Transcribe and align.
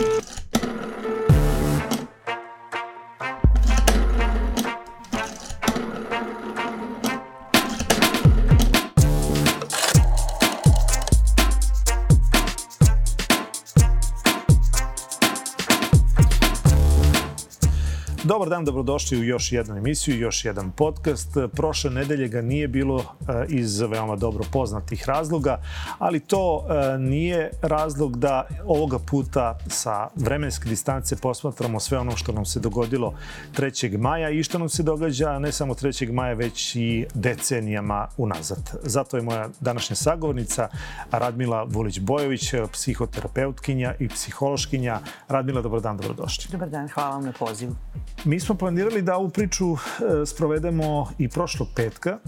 Thank 0.00 0.38
you. 0.38 0.43
Dobar 18.44 18.56
dan, 18.56 18.64
dobrodošli 18.64 19.18
u 19.18 19.24
još 19.24 19.52
jednu 19.52 19.76
emisiju, 19.76 20.20
još 20.20 20.44
jedan 20.44 20.70
podcast. 20.70 21.28
Prošle 21.52 21.90
nedelje 21.90 22.28
ga 22.28 22.42
nije 22.42 22.68
bilo 22.68 23.00
e, 23.00 23.04
iz 23.48 23.80
veoma 23.80 24.16
dobro 24.16 24.44
poznatih 24.52 25.04
razloga, 25.08 25.60
ali 25.98 26.20
to 26.20 26.66
e, 26.68 26.98
nije 26.98 27.50
razlog 27.62 28.18
da 28.18 28.46
ovoga 28.66 28.98
puta 28.98 29.58
sa 29.66 30.08
vremenske 30.14 30.68
distance 30.68 31.16
posmatramo 31.16 31.80
sve 31.80 31.98
ono 31.98 32.16
što 32.16 32.32
nam 32.32 32.44
se 32.44 32.60
dogodilo 32.60 33.14
3. 33.56 33.98
maja 33.98 34.30
i 34.30 34.42
što 34.42 34.58
nam 34.58 34.68
se 34.68 34.82
događa 34.82 35.38
ne 35.38 35.52
samo 35.52 35.74
3. 35.74 36.12
maja, 36.12 36.34
već 36.34 36.76
i 36.76 37.06
decenijama 37.14 38.08
unazad. 38.16 38.70
Zato 38.82 39.16
je 39.16 39.22
moja 39.22 39.48
današnja 39.60 39.96
sagovornica 39.96 40.68
Radmila 41.10 41.66
Vulić-Bojović, 41.66 42.68
psihoterapeutkinja 42.72 43.94
i 43.98 44.08
psihološkinja. 44.08 45.00
Radmila, 45.28 45.62
dobar 45.62 45.80
dan, 45.80 45.96
dobrodošli. 45.96 46.44
Dobar 46.52 46.68
dan, 46.70 46.88
hvala 46.88 47.10
vam 47.10 47.24
na 47.24 47.32
pozivu. 47.38 47.74
Mi 48.34 48.40
smo 48.40 48.54
planirali 48.54 49.02
da 49.02 49.16
ovu 49.16 49.28
priču 49.28 49.72
e, 49.72 49.76
sprovedemo 50.26 51.08
i 51.18 51.28
prošlog 51.28 51.68
petka, 51.76 52.18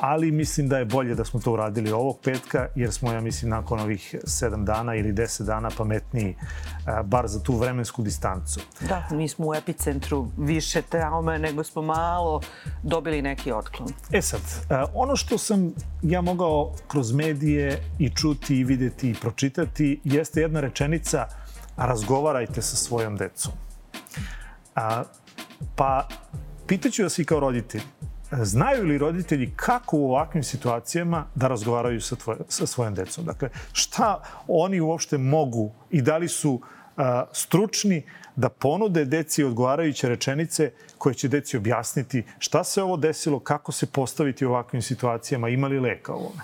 ali 0.00 0.30
mislim 0.30 0.68
da 0.68 0.78
je 0.78 0.84
bolje 0.84 1.14
da 1.14 1.24
smo 1.24 1.40
to 1.40 1.52
uradili 1.52 1.92
ovog 1.92 2.18
petka, 2.22 2.68
jer 2.74 2.92
smo, 2.92 3.12
ja 3.12 3.20
mislim, 3.20 3.50
nakon 3.50 3.80
ovih 3.80 4.14
sedam 4.24 4.64
dana 4.64 4.94
ili 4.94 5.12
deset 5.12 5.46
dana 5.46 5.70
pametniji, 5.78 6.30
e, 6.30 7.02
bar 7.04 7.28
za 7.28 7.42
tu 7.42 7.56
vremensku 7.56 8.02
distancu. 8.02 8.60
Da, 8.88 9.08
mi 9.10 9.28
smo 9.28 9.46
u 9.46 9.54
epicentru 9.54 10.28
više 10.38 10.82
traume, 10.82 11.38
nego 11.38 11.64
smo 11.64 11.82
malo 11.82 12.40
dobili 12.82 13.22
neki 13.22 13.52
otklon. 13.52 13.88
E 14.12 14.22
sad, 14.22 14.40
e, 14.70 14.82
ono 14.94 15.16
što 15.16 15.38
sam 15.38 15.72
ja 16.02 16.20
mogao 16.20 16.72
kroz 16.88 17.12
medije 17.12 17.82
i 17.98 18.10
čuti 18.10 18.56
i 18.56 18.64
videti 18.64 19.10
i 19.10 19.14
pročitati 19.14 20.00
jeste 20.04 20.40
jedna 20.40 20.60
rečenica 20.60 21.26
razgovarajte 21.76 22.62
sa 22.62 22.76
svojom 22.76 23.16
decom. 23.16 23.52
A, 24.74 25.02
Pa 25.76 26.08
pitaću 26.66 27.02
vas 27.02 27.18
i 27.18 27.24
kao 27.24 27.40
roditelj, 27.40 27.82
znaju 28.42 28.84
li 28.84 28.98
roditelji 28.98 29.52
kako 29.56 29.96
u 29.96 30.10
ovakvim 30.10 30.44
situacijama 30.44 31.26
da 31.34 31.48
razgovaraju 31.48 32.00
sa, 32.00 32.16
tvoje, 32.16 32.38
sa 32.48 32.66
svojom 32.66 32.94
decom? 32.94 33.24
Dakle, 33.24 33.48
šta 33.72 34.22
oni 34.48 34.80
uopšte 34.80 35.18
mogu 35.18 35.72
i 35.90 36.02
da 36.02 36.16
li 36.16 36.28
su 36.28 36.60
a, 36.96 37.24
stručni 37.32 38.02
da 38.36 38.48
ponude 38.48 39.04
deci 39.04 39.44
odgovarajuće 39.44 40.08
rečenice 40.08 40.72
koje 40.98 41.14
će 41.14 41.28
deci 41.28 41.56
objasniti 41.56 42.24
šta 42.38 42.64
se 42.64 42.82
ovo 42.82 42.96
desilo, 42.96 43.38
kako 43.38 43.72
se 43.72 43.86
postaviti 43.86 44.46
u 44.46 44.50
ovakvim 44.50 44.82
situacijama, 44.82 45.48
ima 45.48 45.66
li 45.66 45.80
leka 45.80 46.12
ovome? 46.12 46.42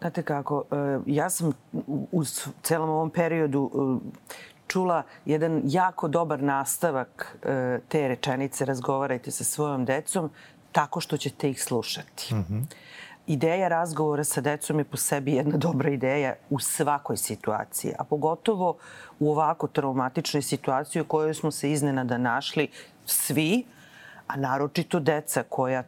Znate 0.00 0.22
kako, 0.22 0.64
e, 0.70 0.98
ja 1.06 1.30
sam 1.30 1.52
u 2.12 2.24
celom 2.62 2.90
ovom 2.90 3.10
periodu 3.10 4.00
čula 4.72 5.02
jedan 5.24 5.60
jako 5.64 6.08
dobar 6.08 6.42
nastavak 6.42 7.36
e, 7.42 7.78
te 7.88 8.08
rečenice 8.08 8.64
razgovarajte 8.64 9.30
sa 9.30 9.44
svojom 9.44 9.84
decom 9.84 10.30
tako 10.72 11.00
što 11.00 11.16
ćete 11.16 11.50
ih 11.50 11.62
slušati. 11.62 12.34
Mm 12.34 12.44
-hmm. 12.48 12.62
Ideja 13.26 13.68
razgovora 13.68 14.24
sa 14.24 14.40
decom 14.40 14.78
je 14.78 14.84
po 14.84 14.96
sebi 14.96 15.32
jedna 15.32 15.56
dobra 15.56 15.90
ideja 15.90 16.34
u 16.50 16.58
svakoj 16.58 17.16
situaciji, 17.16 17.92
a 17.98 18.04
pogotovo 18.04 18.76
u 19.20 19.30
ovako 19.30 19.66
traumatičnoj 19.66 20.42
situaciji 20.42 21.02
u 21.02 21.04
kojoj 21.04 21.34
smo 21.34 21.50
se 21.50 21.70
iznenada 21.70 22.18
našli 22.18 22.68
svi, 23.06 23.64
a 24.26 24.36
naročito 24.36 25.00
deca 25.00 25.42
koja 25.48 25.84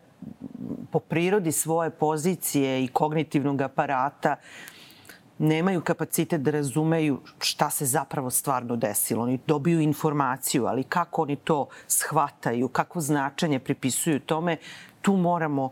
po 0.92 0.98
prirodi 0.98 1.52
svoje 1.52 1.90
pozicije 1.90 2.84
i 2.84 2.88
kognitivnog 2.88 3.60
aparata 3.60 4.36
nemaju 5.38 5.80
kapacitet 5.80 6.40
da 6.40 6.50
razumeju 6.50 7.20
šta 7.38 7.70
se 7.70 7.86
zapravo 7.86 8.30
stvarno 8.30 8.76
desilo. 8.76 9.22
Oni 9.22 9.38
dobiju 9.46 9.80
informaciju, 9.80 10.66
ali 10.66 10.84
kako 10.84 11.22
oni 11.22 11.36
to 11.36 11.66
shvataju, 11.86 12.68
kakvo 12.68 13.00
značenje 13.00 13.58
pripisuju 13.58 14.20
tome, 14.20 14.56
tu 15.02 15.16
moramo, 15.16 15.70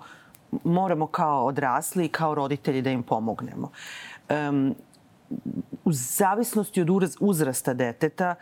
moramo 0.65 1.07
kao 1.07 1.47
odrasli 1.47 2.05
i 2.05 2.09
kao 2.09 2.35
roditelji 2.35 2.83
da 2.83 2.91
im 2.91 3.03
pomognemo. 3.03 3.71
Um, 4.31 4.75
u 5.85 5.93
zavisnosti 5.93 6.81
od 6.81 6.89
uzrasta 7.21 7.75
deteta, 7.75 8.35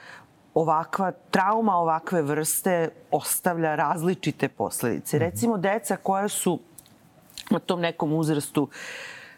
ovakva 0.54 1.12
trauma 1.30 1.76
ovakve 1.76 2.22
vrste 2.22 2.88
ostavlja 3.10 3.74
različite 3.74 4.48
posledice. 4.48 5.16
Mhm. 5.16 5.24
Recimo, 5.24 5.58
deca 5.58 5.96
koja 5.96 6.28
su 6.28 6.60
na 7.50 7.58
tom 7.58 7.80
nekom 7.80 8.12
uzrastu 8.12 8.62
uh, 8.62 8.70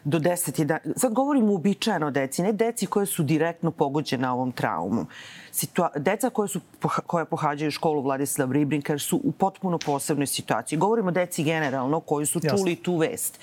do 0.03 0.19
10, 0.19 0.65
11. 0.65 0.79
Sad 0.95 1.13
govorim 1.13 1.49
uobičajeno 1.49 2.11
deci, 2.11 2.41
ne 2.41 2.51
deci 2.51 2.85
koje 2.85 3.05
su 3.05 3.23
direktno 3.23 3.71
pogođena 3.71 4.33
ovom 4.33 4.51
traumom. 4.51 5.07
Situa 5.51 5.89
deca 5.95 6.29
koje 6.29 6.47
su 6.47 6.59
koja 7.07 7.25
pohađaju 7.25 7.71
školu 7.71 8.01
Vladislav 8.01 8.51
Ribrinker 8.51 9.01
su 9.01 9.21
u 9.23 9.31
potpuno 9.31 9.77
posebnoj 9.77 10.27
situaciji. 10.27 10.79
Govorimo 10.79 11.11
deci 11.11 11.43
generalno 11.43 11.99
koji 11.99 12.25
su 12.25 12.39
čuli 12.39 12.71
Jasne. 12.71 12.83
tu 12.83 12.97
vest. 12.97 13.39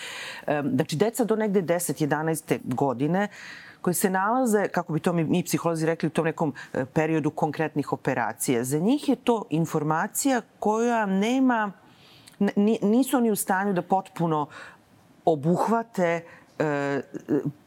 Znači, 0.75 0.97
deca 0.97 1.25
do 1.25 1.37
negde 1.37 1.63
10, 1.63 2.07
11. 2.07 2.59
godine 2.65 3.29
koji 3.81 3.95
se 3.95 4.11
nalaze, 4.11 4.69
kako 4.69 4.93
bi 4.93 5.01
to 5.01 5.13
mi, 5.13 5.25
mi 5.25 5.43
psiholozi 5.43 5.87
rekli, 5.87 6.07
u 6.07 6.11
tom 6.11 6.25
nekom 6.25 6.55
e, 6.73 6.85
periodu 6.85 7.31
konkretnih 7.31 7.93
operacija. 7.93 8.65
Za 8.65 8.79
njih 8.79 9.09
je 9.09 9.17
to 9.17 9.45
informacija 9.51 10.41
koja 10.59 11.07
nema, 11.07 11.73
nisu 12.83 13.17
oni 13.17 13.31
u 13.31 13.37
stanju 13.37 13.73
da 13.73 13.83
potpuno 13.83 14.47
obuhvate 15.25 16.23
uh, 16.25 16.40
e, 16.61 17.03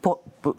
po, 0.00 0.16
po, 0.40 0.52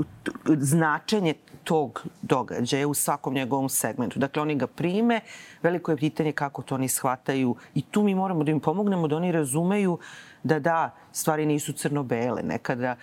značenje 0.57 1.33
tog 1.63 2.05
događaja 2.21 2.87
u 2.87 2.93
svakom 2.93 3.33
njegovom 3.33 3.69
segmentu. 3.69 4.19
Dakle, 4.19 4.41
oni 4.41 4.55
ga 4.55 4.67
prime, 4.67 5.19
veliko 5.63 5.91
je 5.91 5.97
pitanje 5.97 6.31
kako 6.31 6.61
to 6.61 6.75
oni 6.75 6.87
shvataju 6.87 7.55
i 7.75 7.81
tu 7.81 8.03
mi 8.03 8.15
moramo 8.15 8.43
da 8.43 8.51
im 8.51 8.59
pomognemo 8.59 9.07
da 9.07 9.15
oni 9.15 9.31
razumeju 9.31 9.97
da 10.43 10.59
da, 10.59 10.95
stvari 11.11 11.45
nisu 11.45 11.73
crno-bele. 11.73 12.43
Nekada 12.43 12.95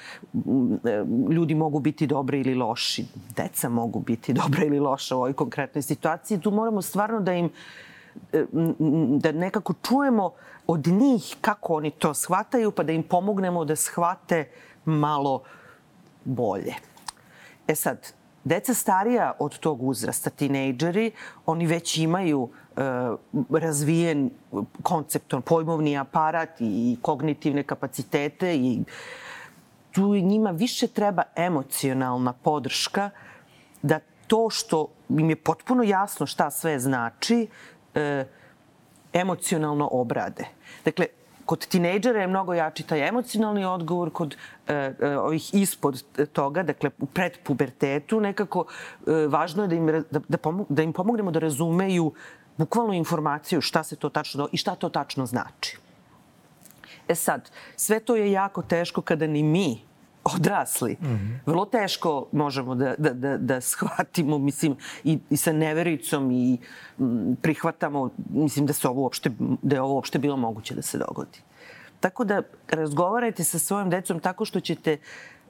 ljudi 1.31 1.55
mogu 1.55 1.81
biti 1.81 2.07
dobri 2.07 2.41
ili 2.41 2.55
loši. 2.55 3.05
Deca 3.37 3.69
mogu 3.69 4.01
biti 4.01 4.33
dobra 4.43 4.65
ili 4.65 4.81
loša 4.81 5.17
u 5.17 5.19
ovoj 5.19 5.33
konkretnoj 5.33 5.83
situaciji. 5.83 6.41
Tu 6.41 6.51
moramo 6.51 6.83
stvarno 6.83 7.21
da 7.21 7.33
im 7.33 7.51
e, 8.33 8.45
da 9.19 9.33
nekako 9.33 9.75
čujemo 9.89 10.33
od 10.67 10.87
njih 10.87 11.37
kako 11.41 11.75
oni 11.75 11.91
to 11.91 12.15
shvataju, 12.15 12.71
pa 12.71 12.83
da 12.83 12.93
im 12.93 13.03
pomognemo 13.03 13.65
da 13.65 13.77
shvate 13.77 14.41
uh, 14.41 14.72
malo 14.85 15.43
bolje. 16.25 16.75
E 17.69 17.75
sad, 17.75 18.13
deca 18.45 18.75
starija 18.75 19.33
od 19.39 19.59
tog 19.59 19.83
uzrasta, 19.83 20.31
tinejdžeri, 20.31 21.13
oni 21.47 21.67
već 21.67 21.99
imaju 21.99 22.49
e, 22.77 22.81
razvijen 23.51 24.31
koncepton, 24.83 25.43
pojmovni 25.43 25.99
aparat 25.99 26.49
i 26.61 26.97
kognitivne 27.03 27.63
kapacitete 27.63 28.57
i 28.57 28.81
tu 29.93 30.15
njima 30.15 30.51
više 30.51 30.87
treba 30.87 31.23
emocionalna 31.37 32.33
podrška 32.33 33.11
da 33.83 34.01
to 34.27 34.51
što 34.51 34.89
im 35.09 35.31
je 35.31 35.37
potpuno 35.37 35.83
jasno 35.83 36.27
šta 36.27 36.51
sve 36.51 36.79
znači, 36.79 37.47
e, 37.95 38.25
emocionalno 39.13 39.89
obrade. 39.93 40.45
Dakle, 40.85 41.07
Kod 41.47 41.67
tinejdžera 41.67 42.21
je 42.21 42.27
mnogo 42.27 42.55
jači 42.55 42.83
taj 42.83 43.09
emocionalni 43.09 43.65
odgovor, 43.65 44.11
kod 44.11 44.37
e, 44.69 44.75
e, 44.75 45.17
ovih 45.19 45.55
ispod 45.55 46.03
toga, 46.33 46.63
dakle 46.63 46.91
u 46.99 47.07
predpubertetu, 47.07 48.21
nekako 48.21 48.65
e, 48.67 49.27
važno 49.27 49.65
je 49.65 49.69
da 49.69 49.75
im, 49.75 49.87
da, 49.87 50.21
da, 50.29 50.39
pomo, 50.39 50.67
da 50.69 50.83
im 50.83 50.93
pomognemo 50.93 51.31
da 51.31 51.39
razumeju 51.39 52.13
bukvalnu 52.57 52.95
informaciju 52.95 53.61
šta 53.61 53.83
se 53.83 53.97
to 53.97 54.09
tačno 54.09 54.49
i 54.53 54.57
šta 54.57 54.75
to 54.75 54.89
tačno 54.89 55.27
znači. 55.27 55.79
E 57.09 57.15
sad, 57.15 57.51
sve 57.77 58.01
to 58.01 58.17
je 58.17 58.33
jako 58.33 58.63
teško 58.63 59.03
kada 59.03 59.27
ni 59.27 59.43
mi 59.43 59.92
odrasli. 60.25 60.97
Mm 61.01 61.07
-hmm. 61.07 61.39
Vrlo 61.47 61.65
teško 61.65 62.27
možemo 62.33 62.75
da, 62.75 62.95
da, 62.99 63.13
da, 63.13 63.39
da 63.39 63.61
shvatimo, 63.61 64.39
mislim, 64.39 64.77
i, 65.05 65.19
i 65.31 65.37
sa 65.37 65.53
nevericom 65.53 66.31
i 66.31 66.59
m, 66.99 67.37
prihvatamo, 67.43 68.11
mislim, 68.31 68.67
da, 68.67 68.73
se 68.73 68.89
ovo 68.89 69.03
uopšte, 69.03 69.31
da 69.63 69.77
je 69.77 69.83
ovo 69.83 69.95
uopšte 69.95 70.19
bilo 70.19 70.37
moguće 70.37 70.75
da 70.75 70.83
se 70.83 70.99
dogodi. 70.99 71.39
Tako 72.01 72.25
da 72.25 72.43
razgovarajte 72.69 73.45
sa 73.45 73.59
svojom 73.59 73.91
decom 73.91 74.21
tako 74.21 74.45
što 74.45 74.61
ćete 74.61 74.97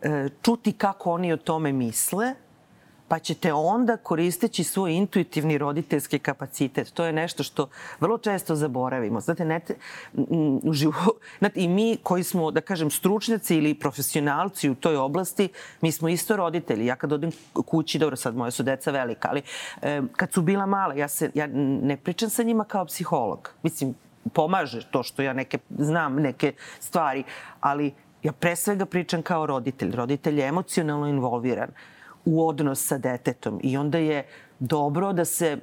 e, 0.03 0.29
čuti 0.43 0.73
kako 0.73 1.13
oni 1.13 1.33
o 1.33 1.37
tome 1.37 1.73
misle, 1.73 2.35
pa 3.13 3.19
ćete 3.19 3.53
onda 3.53 3.97
koristeći 3.97 4.65
svoj 4.65 4.93
intuitivni 4.93 5.59
roditeljski 5.59 6.19
kapacitet. 6.19 6.93
To 6.95 7.05
je 7.05 7.13
nešto 7.13 7.43
što 7.43 7.69
vrlo 8.01 8.19
često 8.19 8.55
zaboravimo. 8.55 9.21
Znate, 9.21 9.45
ne 9.45 9.61
te, 9.61 9.75
u 10.63 10.73
životu, 10.73 11.15
znate, 11.39 11.61
i 11.61 11.69
mi 11.69 11.97
koji 12.03 12.25
smo, 12.25 12.51
da 12.51 12.61
kažem, 12.61 12.91
stručnjaci 12.91 13.57
ili 13.57 13.75
profesionalci 13.75 14.71
u 14.71 14.75
toj 14.75 14.97
oblasti, 14.97 15.49
mi 15.81 15.93
smo 15.93 16.09
isto 16.09 16.37
roditelji. 16.37 16.87
Ja 16.87 16.97
kad 16.97 17.13
odem 17.13 17.31
kući, 17.67 17.99
dobro, 17.99 18.17
sad 18.17 18.37
moje 18.37 18.51
su 18.51 18.63
deca 18.63 18.91
velika, 18.91 19.29
ali 19.29 19.43
e, 19.83 20.03
kad 20.17 20.33
su 20.33 20.43
bila 20.43 20.67
mala, 20.67 20.95
ja, 20.95 21.09
se, 21.09 21.31
ja 21.35 21.47
ne 21.83 21.97
pričam 21.97 22.31
sa 22.31 22.43
njima 22.43 22.65
kao 22.65 22.85
psiholog. 22.85 23.51
Mislim, 23.63 23.95
pomaže 24.33 24.87
to 24.91 25.03
što 25.03 25.23
ja 25.23 25.33
neke, 25.33 25.59
znam 25.79 26.17
neke 26.17 26.53
stvari, 26.81 27.25
ali 27.61 27.93
ja 28.23 28.33
pre 28.33 28.57
svega 28.57 28.87
pričam 28.87 29.23
kao 29.23 29.47
roditelj. 29.47 29.97
Roditelj 29.97 30.41
je 30.41 30.49
emocionalno 30.49 31.07
involviran 31.07 31.69
u 32.25 32.49
odnos 32.49 32.87
sa 32.87 32.99
detetom 32.99 33.61
i 33.63 33.77
onda 33.77 33.99
je 33.99 34.27
dobro 34.59 35.13
da 35.13 35.25
se 35.25 35.59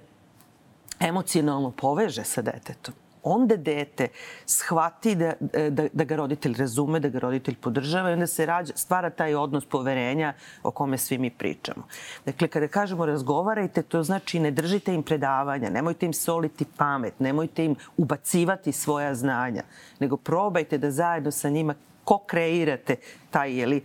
emocionalno 0.99 1.71
poveže 1.71 2.23
sa 2.23 2.41
detetom 2.41 2.93
onda 3.23 3.55
dete 3.55 4.07
shvati 4.45 5.15
da, 5.15 5.33
da, 5.69 5.87
da 5.93 6.03
ga 6.03 6.15
roditelj 6.15 6.55
razume, 6.57 6.99
da 6.99 7.09
ga 7.09 7.19
roditelj 7.19 7.55
podržava 7.55 8.09
i 8.09 8.13
onda 8.13 8.27
se 8.27 8.45
rađa, 8.45 8.73
stvara 8.75 9.09
taj 9.09 9.35
odnos 9.35 9.65
poverenja 9.65 10.33
o 10.63 10.71
kome 10.71 10.97
svi 10.97 11.17
mi 11.17 11.29
pričamo. 11.29 11.83
Dakle, 12.25 12.47
kada 12.47 12.67
kažemo 12.67 13.05
razgovarajte, 13.05 13.81
to 13.81 14.03
znači 14.03 14.39
ne 14.39 14.51
držite 14.51 14.93
im 14.93 15.03
predavanja, 15.03 15.69
nemojte 15.69 16.05
im 16.05 16.13
soliti 16.13 16.65
pamet, 16.77 17.19
nemojte 17.19 17.65
im 17.65 17.75
ubacivati 17.97 18.71
svoja 18.71 19.15
znanja, 19.15 19.63
nego 19.99 20.17
probajte 20.17 20.77
da 20.77 20.91
zajedno 20.91 21.31
sa 21.31 21.49
njima 21.49 21.75
ko 22.03 22.17
kreirate 22.17 22.95
taj 23.31 23.59
jeli, 23.59 23.83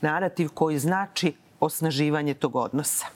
narativ 0.00 0.48
koji 0.54 0.78
znači 0.78 1.32
osnaživanje 1.60 2.34
tog 2.34 2.56
odnosa. 2.56 3.06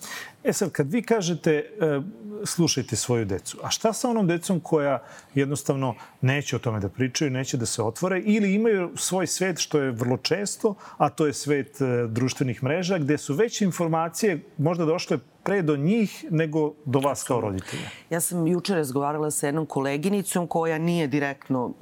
E 0.45 0.53
sad, 0.53 0.73
kad 0.73 0.93
vi 0.93 1.03
kažete 1.03 1.53
e, 1.53 2.01
slušajte 2.45 2.97
svoju 2.97 3.25
decu, 3.25 3.59
a 3.63 3.71
šta 3.71 3.93
sa 3.93 4.11
onom 4.11 4.27
decom 4.27 4.61
koja 4.61 5.03
jednostavno 5.35 5.95
neće 6.21 6.57
o 6.57 6.59
tome 6.59 6.81
da 6.81 6.89
pričaju, 6.89 7.31
neće 7.31 7.57
da 7.57 7.67
se 7.67 7.83
otvore 7.83 8.21
ili 8.21 8.55
imaju 8.55 8.91
svoj 8.97 9.27
svet 9.27 9.59
što 9.59 9.81
je 9.81 9.91
vrlo 9.91 10.17
često, 10.17 10.75
a 10.97 11.09
to 11.09 11.27
je 11.27 11.33
svet 11.33 11.81
e, 11.81 12.07
društvenih 12.09 12.63
mreža 12.63 12.99
gde 12.99 13.19
su 13.19 13.35
već 13.35 13.61
informacije 13.61 14.41
možda 14.59 14.85
došle 14.85 15.19
pre 15.43 15.63
do 15.63 15.77
njih 15.77 16.25
nego 16.31 16.73
do 16.85 16.99
vas 16.99 17.23
kao 17.23 17.41
roditelja. 17.41 17.89
Ja 18.11 18.21
sam 18.21 18.47
juče 18.47 18.75
razgovarala 18.75 19.31
sa 19.31 19.47
jednom 19.47 19.67
koleginicom 19.67 20.47
koja 20.47 20.79
nije 20.79 21.07
direktno 21.07 21.73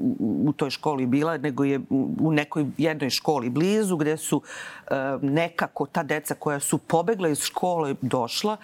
u 0.46 0.52
toj 0.56 0.70
školi 0.70 1.06
bila, 1.06 1.38
nego 1.38 1.64
je 1.64 1.80
u 2.20 2.32
nekoj 2.32 2.66
jednoj 2.78 3.10
školi 3.10 3.50
blizu 3.50 3.96
gde 3.96 4.16
su 4.16 4.42
e, 4.42 4.94
nekako 5.22 5.86
ta 5.86 6.02
deca 6.02 6.34
koja 6.34 6.60
su 6.60 6.78
pobegla 6.78 7.28
iz 7.28 7.40
škole 7.40 7.94
došla 8.02 8.56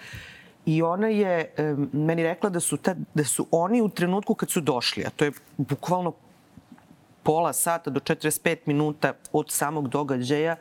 i 0.65 0.81
ona 0.81 1.07
je 1.07 1.53
e, 1.57 1.75
meni 1.93 2.23
rekla 2.23 2.49
da 2.49 2.59
su, 2.59 2.77
ta, 2.77 2.95
da 3.13 3.23
su 3.23 3.47
oni 3.51 3.81
u 3.81 3.89
trenutku 3.89 4.33
kad 4.33 4.49
su 4.49 4.61
došli, 4.61 5.05
a 5.05 5.09
to 5.09 5.25
je 5.25 5.31
bukvalno 5.57 6.13
pola 7.23 7.53
sata 7.53 7.89
do 7.89 7.99
45 7.99 8.57
minuta 8.65 9.13
od 9.31 9.51
samog 9.51 9.87
događaja, 9.87 10.55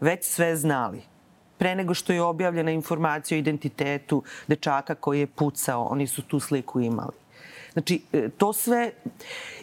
već 0.00 0.24
sve 0.24 0.56
znali 0.56 1.15
pre 1.58 1.74
nego 1.74 1.94
što 1.94 2.12
je 2.12 2.22
objavljena 2.22 2.70
informacija 2.70 3.36
o 3.36 3.38
identitetu 3.38 4.22
dečaka 4.46 4.94
koji 4.94 5.20
je 5.20 5.26
pucao, 5.26 5.84
oni 5.84 6.06
su 6.06 6.22
tu 6.22 6.40
sliku 6.40 6.80
imali. 6.80 7.26
Znači, 7.72 8.02
e, 8.12 8.28
to 8.28 8.52
sve... 8.52 8.92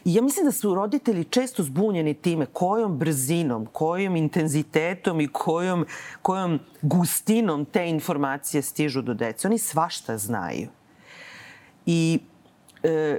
Ja 0.06 0.22
mislim 0.22 0.46
da 0.46 0.52
su 0.52 0.76
roditelji 0.76 1.24
često 1.24 1.64
zbunjeni 1.64 2.14
time 2.14 2.46
kojom 2.46 2.98
brzinom, 2.98 3.66
kojom 3.66 4.16
intenzitetom 4.16 5.22
i 5.22 5.28
kojom, 5.28 5.86
kojom 6.22 6.60
gustinom 6.82 7.66
te 7.66 7.90
informacije 7.90 8.62
stižu 8.62 9.02
do 9.02 9.14
dece. 9.14 9.48
Oni 9.48 9.58
svašta 9.58 10.18
znaju. 10.18 10.68
I 11.86 12.20
e, 12.84 13.18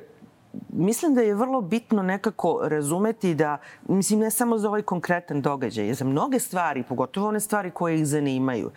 mislim 0.69 1.15
da 1.15 1.21
je 1.21 1.35
vrlo 1.35 1.61
bitno 1.61 2.03
nekako 2.03 2.61
razumeti 2.63 3.35
da, 3.35 3.59
mislim, 3.89 4.21
ne 4.21 4.31
samo 4.31 4.59
za 4.59 4.69
ovaj 4.69 4.83
konkretan 4.83 5.43
događaj, 5.43 5.95
za 5.95 6.05
mnoge 6.05 6.39
stvari, 6.39 6.83
pogotovo 6.83 7.29
one 7.29 7.41
stvari 7.41 7.71
koje 7.71 7.95
ih 7.95 8.07
zanimaju. 8.07 8.71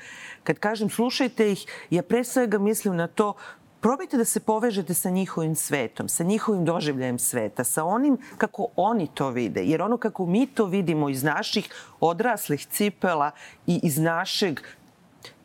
Kad 0.43 0.59
kažem 0.59 0.89
slušajte 0.89 1.51
ih, 1.51 1.65
ja 1.89 2.03
pre 2.03 2.23
svega 2.23 2.57
mislim 2.57 2.95
na 2.95 3.07
to 3.07 3.33
probajte 3.81 4.17
da 4.17 4.25
se 4.25 4.39
povežete 4.39 4.93
sa 4.93 5.09
njihovim 5.09 5.55
svetom, 5.55 6.09
sa 6.09 6.23
njihovim 6.23 6.65
doživljajem 6.65 7.19
sveta, 7.19 7.63
sa 7.63 7.83
onim 7.83 8.17
kako 8.37 8.67
oni 8.75 9.07
to 9.13 9.29
vide. 9.29 9.63
Jer 9.63 9.81
ono 9.81 9.97
kako 9.97 10.25
mi 10.25 10.47
to 10.47 10.65
vidimo 10.65 11.09
iz 11.09 11.23
naših 11.23 11.69
odraslih 11.99 12.65
cipela 12.65 13.31
i 13.67 13.79
iz 13.83 13.97
našeg 13.97 14.59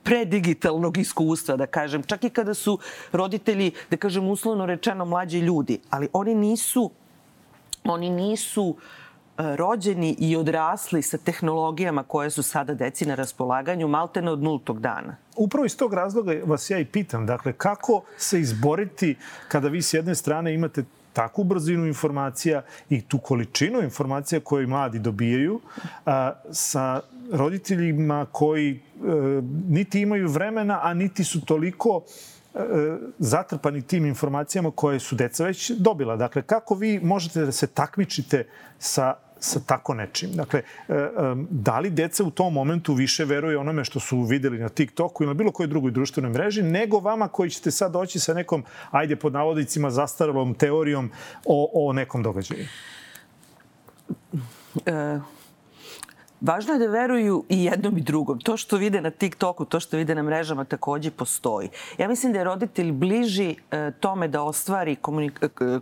predigitalnog 0.02 0.99
iskustva, 0.99 1.56
da 1.56 1.66
kažem, 1.66 2.02
čak 2.02 2.25
i 2.25 2.31
kada 2.31 2.54
su 2.54 2.78
roditelji, 3.12 3.72
da 3.90 3.96
kažem, 3.96 4.28
uslovno 4.28 4.66
rečeno 4.66 5.04
mlađi 5.04 5.38
ljudi, 5.38 5.78
ali 5.90 6.08
oni 6.12 6.34
nisu, 6.34 6.90
oni 7.84 8.10
nisu 8.10 8.76
e, 8.76 9.56
rođeni 9.56 10.16
i 10.19 10.37
odrasli 10.37 11.02
sa 11.02 11.19
tehnologijama 11.19 12.02
koje 12.02 12.31
su 12.31 12.43
sada 12.43 12.75
deci 12.75 13.06
na 13.06 13.14
raspolaganju, 13.14 13.88
maltene 13.88 14.31
od 14.31 14.43
nultog 14.43 14.81
dana. 14.81 15.16
Upravo 15.37 15.66
iz 15.66 15.76
tog 15.76 15.94
razloga 15.94 16.34
vas 16.44 16.70
ja 16.70 16.78
i 16.78 16.84
pitam, 16.84 17.26
dakle, 17.26 17.52
kako 17.52 18.02
se 18.16 18.40
izboriti 18.40 19.16
kada 19.48 19.69
vi 19.69 19.82
s 19.82 19.94
jedne 19.94 20.14
strane 20.14 20.55
imate 20.55 20.84
takvu 21.12 21.44
brzinu 21.44 21.87
informacija 21.87 22.62
i 22.90 23.00
tu 23.00 23.19
količinu 23.19 23.82
informacija 23.82 24.40
koje 24.40 24.66
mladi 24.66 24.98
dobijaju 24.98 25.60
a, 26.06 26.32
sa 26.50 27.00
roditeljima 27.32 28.26
koji 28.32 28.70
e, 28.70 28.81
niti 29.69 30.00
imaju 30.00 30.29
vremena, 30.29 30.81
a 30.82 30.94
niti 30.94 31.25
su 31.25 31.44
toliko 31.44 32.02
e, 32.55 32.58
zatrpani 33.19 33.82
tim 33.82 34.06
informacijama 34.06 34.70
koje 34.70 35.00
su 35.00 35.17
deca 35.17 35.44
već 35.44 35.70
dobila. 35.70 36.17
Dakle, 36.17 36.43
kako 36.43 36.75
vi 36.75 37.00
možete 37.02 37.40
da 37.40 37.52
se 37.52 37.67
takmičite 37.67 38.46
sa 38.79 39.14
sa 39.43 39.61
tako 39.67 39.94
nečim. 39.94 40.32
Dakle, 40.32 40.62
e, 40.88 40.94
e, 40.94 41.08
da 41.50 41.79
li 41.79 41.90
deca 41.90 42.25
u 42.25 42.31
tom 42.31 42.52
momentu 42.52 42.94
više 42.94 43.25
veruje 43.25 43.58
onome 43.58 43.84
što 43.84 44.00
su 44.00 44.23
videli 44.23 44.58
na 44.58 44.69
TikToku 44.69 45.25
ili 45.25 45.31
na 45.31 45.34
bilo 45.34 45.52
kojoj 45.52 45.69
drugoj 45.69 45.90
društvenoj 45.90 46.31
mreži, 46.31 46.62
nego 46.62 46.99
vama 47.00 47.29
koji 47.29 47.50
ćete 47.50 47.70
sad 47.70 47.93
doći 47.93 48.19
sa 48.19 48.34
nekom, 48.34 48.64
ajde 48.90 49.17
pod 49.17 49.32
navodicima, 49.32 49.90
zastaralom 49.90 50.55
teorijom 50.55 51.11
o, 51.44 51.70
o 51.75 51.93
nekom 51.93 52.23
događaju? 52.23 52.67
E, 54.87 55.19
Važno 56.42 56.74
je 56.74 56.78
da 56.78 56.86
veruju 56.90 57.44
i 57.48 57.64
jednom 57.64 57.98
i 57.98 58.00
drugom. 58.00 58.40
To 58.40 58.56
što 58.56 58.76
vide 58.76 59.00
na 59.00 59.10
TikToku, 59.10 59.64
to 59.64 59.80
što 59.80 59.96
vide 59.96 60.14
na 60.14 60.22
mrežama 60.22 60.64
takođe 60.64 61.10
postoji. 61.10 61.68
Ja 61.98 62.08
mislim 62.08 62.32
da 62.32 62.38
je 62.38 62.44
roditelj 62.44 62.92
bliži 62.92 63.54
e, 63.70 63.90
tome 64.00 64.28
da 64.28 64.42
ostvari 64.42 64.92
e, 64.92 65.38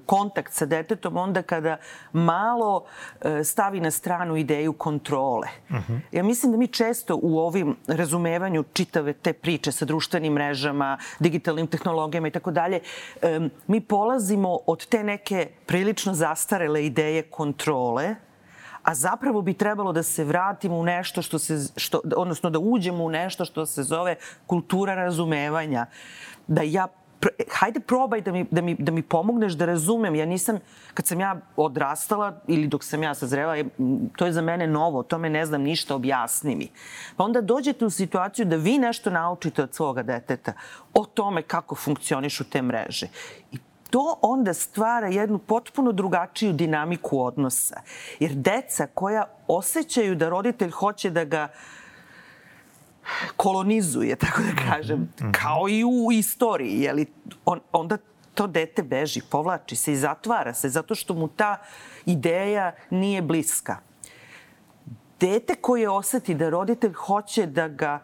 kontakt 0.07 0.53
sa 0.53 0.67
detetom 0.67 1.17
onda 1.17 1.43
kada 1.43 1.77
malo 2.13 2.85
e, 3.21 3.45
stavi 3.45 3.81
na 3.81 3.91
stranu 3.91 4.37
ideju 4.37 4.73
kontrole. 4.73 5.49
Uh 5.71 5.77
mhm. 5.77 5.93
-huh. 5.93 6.01
Ja 6.13 6.23
mislim 6.23 6.53
da 6.53 6.59
mi 6.59 6.67
često 6.67 7.19
u 7.23 7.39
ovim 7.39 7.77
razumevanju 7.87 8.65
čitave 8.73 9.13
te 9.13 9.33
priče 9.33 9.73
sa 9.73 9.85
društvenim 9.85 10.33
mrežama, 10.33 10.99
digitalnim 11.19 11.67
tehnologijama 11.67 12.29
i 12.29 12.31
tako 12.31 12.51
dalje, 12.51 12.81
mi 13.67 13.81
polazimo 13.81 14.59
od 14.67 14.87
te 14.87 15.05
neke 15.05 15.49
prilično 15.67 16.15
zastarele 16.15 16.87
ideje 16.87 17.23
kontrole, 17.23 18.15
a 18.83 18.95
zapravo 18.95 19.43
bi 19.43 19.55
trebalo 19.55 19.93
da 19.93 20.03
se 20.03 20.25
vratimo 20.25 20.79
u 20.79 20.85
nešto 20.85 21.23
što 21.23 21.39
se, 21.39 21.59
što, 21.77 22.01
odnosno 22.17 22.51
da 22.51 22.59
uđemo 22.59 23.05
u 23.05 23.11
nešto 23.11 23.45
što 23.45 23.67
se 23.67 23.83
zove 23.83 24.17
kultura 24.47 24.95
razumevanja. 24.95 25.87
Da 26.47 26.63
ja 26.63 26.89
hajde 27.53 27.81
probaj 27.81 28.21
da 28.21 28.33
mi, 28.33 28.47
da, 28.51 28.63
mi, 28.63 28.75
da 28.75 28.93
mi 28.93 29.03
pomogneš 29.03 29.53
da 29.53 29.67
razumem. 29.67 30.15
Ja 30.15 30.27
nisam, 30.27 30.59
kad 30.95 31.07
sam 31.07 31.21
ja 31.21 31.37
odrastala 31.57 32.41
ili 32.47 32.67
dok 32.67 32.85
sam 32.85 33.03
ja 33.03 33.15
sazrela, 33.15 33.57
to 34.17 34.27
je 34.27 34.33
za 34.33 34.43
mene 34.43 34.67
novo, 34.67 35.03
to 35.03 35.19
me 35.19 35.31
ne 35.31 35.47
znam 35.47 35.63
ništa, 35.63 35.95
objasni 35.95 36.57
mi. 36.57 36.71
Pa 37.17 37.25
onda 37.25 37.41
dođete 37.41 37.85
u 37.85 37.91
situaciju 37.91 38.47
da 38.47 38.57
vi 38.57 38.79
nešto 38.79 39.11
naučite 39.11 39.63
od 39.63 39.75
svoga 39.75 40.03
deteta 40.03 40.53
o 40.95 41.05
tome 41.05 41.43
kako 41.43 41.75
funkcionišu 41.75 42.45
te 42.45 42.63
mreže. 42.63 43.07
I 43.53 43.59
to 43.91 44.19
onda 44.23 44.55
stvara 44.55 45.09
jednu 45.09 45.39
potpuno 45.39 45.93
drugačiju 45.93 46.53
dinamiku 46.53 47.25
odnosa. 47.25 47.81
Jer 48.21 48.35
deca 48.35 48.87
koja 48.95 49.25
osjećaju 49.47 50.15
da 50.15 50.29
roditelj 50.29 50.71
hoće 50.71 51.11
da 51.11 51.25
ga 51.25 51.49
kolonizuje, 53.37 54.17
tako 54.17 54.43
da 54.43 54.73
kažem, 54.73 54.99
mm 54.99 55.13
-hmm. 55.19 55.33
kao 55.33 55.69
i 55.69 55.85
u 55.85 56.13
istoriji, 56.13 56.81
jeli, 56.81 57.07
on, 57.45 57.61
onda 57.73 57.97
to 58.35 58.47
dete 58.47 58.83
beži, 58.83 59.21
povlači 59.31 59.77
se 59.77 59.93
i 59.93 59.97
zatvara 59.97 60.55
se, 60.55 60.69
zato 60.69 60.95
što 60.95 61.15
mu 61.15 61.29
ta 61.29 61.57
ideja 62.07 62.73
nije 62.91 63.23
bliska. 63.23 63.77
Dete 65.21 65.55
koje 65.55 65.91
oseti 65.91 66.35
da 66.35 66.49
roditelj 66.49 66.93
hoće 66.93 67.47
da 67.47 67.69
ga 67.69 68.03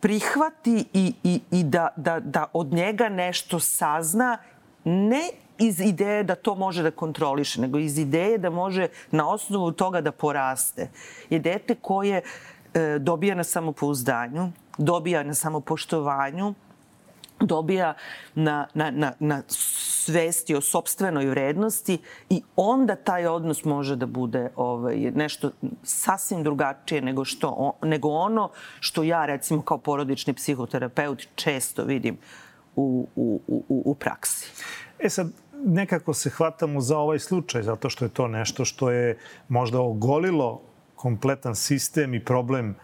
prihvati 0.00 0.84
i, 0.92 1.14
i, 1.22 1.40
i 1.50 1.64
da, 1.64 1.88
da, 1.96 2.20
da 2.20 2.46
od 2.52 2.72
njega 2.72 3.08
nešto 3.08 3.60
sazna 3.60 4.38
ne 4.86 5.30
iz 5.58 5.80
ideje 5.80 6.22
da 6.22 6.34
to 6.34 6.54
može 6.54 6.82
da 6.82 6.90
kontroliše, 6.90 7.60
nego 7.60 7.78
iz 7.78 7.98
ideje 7.98 8.38
da 8.38 8.50
može 8.50 8.88
na 9.10 9.28
osnovu 9.28 9.72
toga 9.72 10.00
da 10.00 10.12
poraste. 10.12 10.90
Je 11.30 11.38
dete 11.38 11.74
koje 11.74 12.22
e, 12.74 12.98
dobija 12.98 13.34
na 13.34 13.44
samopouzdanju, 13.44 14.52
dobija 14.78 15.22
na 15.22 15.34
samopoštovanju, 15.34 16.54
dobija 17.40 17.94
na, 18.34 18.66
na, 18.74 18.90
na, 18.90 19.12
na 19.20 19.42
svesti 19.48 20.54
o 20.54 20.60
sobstvenoj 20.60 21.26
vrednosti 21.26 21.98
i 22.30 22.42
onda 22.56 22.96
taj 22.96 23.26
odnos 23.26 23.64
može 23.64 23.96
da 23.96 24.06
bude 24.06 24.50
ovaj, 24.56 24.96
nešto 24.96 25.50
sasvim 25.82 26.42
drugačije 26.42 27.02
nego, 27.02 27.24
što, 27.24 27.72
nego 27.82 28.08
ono 28.08 28.50
što 28.80 29.02
ja 29.02 29.26
recimo 29.26 29.62
kao 29.62 29.78
porodični 29.78 30.34
psihoterapeut 30.34 31.26
često 31.34 31.84
vidim 31.84 32.18
u, 32.76 33.08
u, 33.16 33.40
u, 33.48 33.82
u 33.84 33.94
praksi. 33.94 34.52
E 34.98 35.08
sad, 35.08 35.30
nekako 35.64 36.14
se 36.14 36.30
hvatamo 36.30 36.80
za 36.80 36.98
ovaj 36.98 37.18
slučaj, 37.18 37.62
zato 37.62 37.90
što 37.90 38.04
je 38.04 38.08
to 38.08 38.28
nešto 38.28 38.64
što 38.64 38.90
je 38.90 39.18
možda 39.48 39.80
ogolilo 39.80 40.62
kompletan 40.94 41.54
sistem 41.54 42.14
i 42.14 42.24
problem 42.24 42.70
e, 42.70 42.74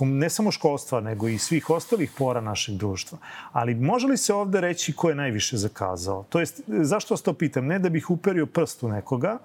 ne 0.00 0.30
samo 0.30 0.50
školstva, 0.50 1.00
nego 1.00 1.28
i 1.28 1.38
svih 1.38 1.70
ostalih 1.70 2.10
pora 2.18 2.40
našeg 2.40 2.74
društva. 2.74 3.18
Ali 3.52 3.74
može 3.74 4.06
li 4.06 4.16
se 4.16 4.34
ovde 4.34 4.60
reći 4.60 4.92
ko 4.92 5.08
je 5.08 5.14
najviše 5.14 5.56
zakazao? 5.56 6.24
To 6.28 6.40
jest, 6.40 6.62
zašto 6.66 7.14
vas 7.14 7.22
to 7.22 7.32
pitam? 7.32 7.66
Ne 7.66 7.78
da 7.78 7.88
bih 7.88 8.10
uperio 8.10 8.46
prst 8.46 8.82
u 8.82 8.88
nekoga, 8.88 9.38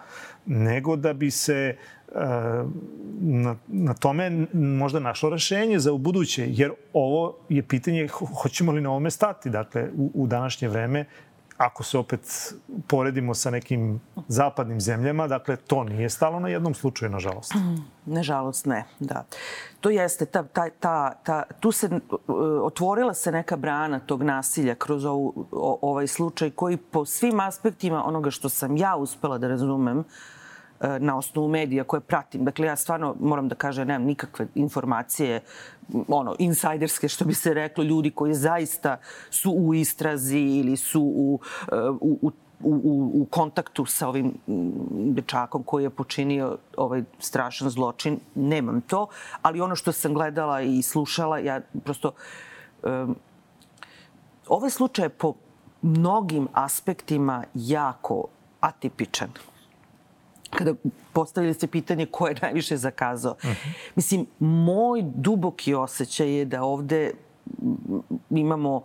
nego 0.46 0.96
da 0.96 1.14
bi 1.14 1.32
se 1.32 1.56
e, 1.56 1.76
na, 3.20 3.56
na 3.68 3.94
tome 3.94 4.48
možda 4.54 5.00
našlo 5.00 5.30
rešenje 5.30 5.80
za 5.80 5.94
buduće, 5.94 6.46
jer 6.50 6.72
ovo 6.94 7.38
je 7.50 7.64
pitanje 7.64 8.08
hoćemo 8.42 8.72
li 8.72 8.82
na 8.82 8.90
ovome 8.90 9.12
stati. 9.12 9.50
Dakle, 9.50 9.90
u, 9.98 10.12
u 10.14 10.28
današnje 10.28 10.68
vreme 10.68 11.06
ako 11.58 11.84
se 11.84 11.98
opet 11.98 12.54
poredimo 12.88 13.34
sa 13.34 13.50
nekim 13.50 14.02
zapadnim 14.28 14.82
zemljama, 14.82 15.28
dakle, 15.28 15.56
to 15.56 15.84
nije 15.84 16.10
stalo 16.10 16.40
na 16.40 16.50
jednom 16.50 16.74
slučaju, 16.74 17.12
nažalost. 17.12 17.54
Mm, 17.56 17.86
nažalost, 18.06 18.66
ne, 18.66 18.86
da. 19.00 19.26
To 19.80 19.90
jeste, 19.90 20.26
ta, 20.26 20.44
ta, 20.44 20.70
ta, 20.80 21.14
ta, 21.24 21.44
tu 21.60 21.72
se 21.72 21.90
otvorila 22.64 23.14
se 23.14 23.32
neka 23.32 23.58
brana 23.58 24.00
tog 24.00 24.24
nasilja 24.24 24.76
kroz 24.76 25.06
ovu, 25.06 25.48
o, 25.52 25.80
ovaj 25.82 26.08
slučaj 26.08 26.50
koji 26.50 26.78
po 26.78 27.06
svim 27.06 27.40
aspektima 27.40 28.08
onoga 28.08 28.32
što 28.32 28.50
sam 28.50 28.78
ja 28.78 28.96
uspela 28.96 29.38
da 29.38 29.48
razumem, 29.48 29.98
uh, 29.98 30.06
E, 30.06 30.37
na 31.00 31.18
osnovu 31.18 31.48
medija 31.48 31.84
koje 31.84 32.00
pratim. 32.00 32.46
Dakle, 32.46 32.68
ja 32.68 32.76
stvarno 32.76 33.16
moram 33.20 33.48
da 33.48 33.56
kažem, 33.56 33.88
nemam 33.88 34.08
nikakve 34.08 34.48
informacije 34.56 35.42
ono, 36.08 36.36
insajderske, 36.40 37.08
što 37.08 37.26
bi 37.26 37.34
se 37.34 37.54
reklo, 37.54 37.84
ljudi 37.84 38.12
koji 38.12 38.34
zaista 38.34 38.98
su 39.30 39.52
u 39.52 39.74
istrazi 39.74 40.40
ili 40.40 40.78
su 40.78 41.02
u, 41.02 41.40
e, 41.72 41.76
u, 41.90 42.20
u 42.22 42.32
u, 42.64 43.12
u 43.14 43.26
kontaktu 43.26 43.86
sa 43.86 44.08
ovim 44.08 44.34
dečakom 44.92 45.64
koji 45.64 45.84
je 45.84 45.90
počinio 45.90 46.58
ovaj 46.78 47.04
strašan 47.20 47.70
zločin. 47.70 48.20
Nemam 48.36 48.82
to, 48.82 49.08
ali 49.42 49.62
ono 49.62 49.76
što 49.76 49.92
sam 49.92 50.14
gledala 50.14 50.62
i 50.62 50.82
slušala, 50.82 51.40
ja 51.40 51.62
prosto... 51.84 52.12
Um, 52.84 53.16
ovaj 54.48 54.70
slučaj 54.70 55.06
je 55.06 55.10
po 55.10 55.34
mnogim 55.82 56.48
aspektima 56.54 57.44
jako 57.54 58.26
atipičan 58.60 59.30
kada 60.50 60.74
postavili 61.14 61.54
ste 61.54 61.68
pitanje 61.68 62.06
ko 62.06 62.28
je 62.28 62.36
najviše 62.42 62.78
zakazao. 62.78 63.32
Uh. 63.32 63.50
-huh. 63.50 63.74
Mislim, 63.96 64.26
moj 64.40 65.04
duboki 65.16 65.74
osjećaj 65.74 66.38
je 66.38 66.46
da 66.46 66.64
ovde 66.64 67.12
imamo 68.30 68.82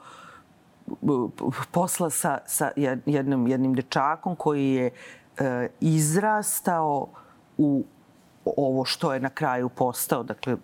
posla 1.70 2.10
sa, 2.10 2.38
sa 2.46 2.70
jednim, 3.06 3.46
jednim 3.46 3.74
dečakom 3.74 4.36
koji 4.36 4.70
je 4.70 4.90
e, 5.38 5.68
izrastao 5.80 7.08
u 7.58 7.84
ovo 8.44 8.84
što 8.84 9.14
je 9.14 9.20
na 9.20 9.28
kraju 9.28 9.68
postao, 9.68 10.22
dakle, 10.22 10.56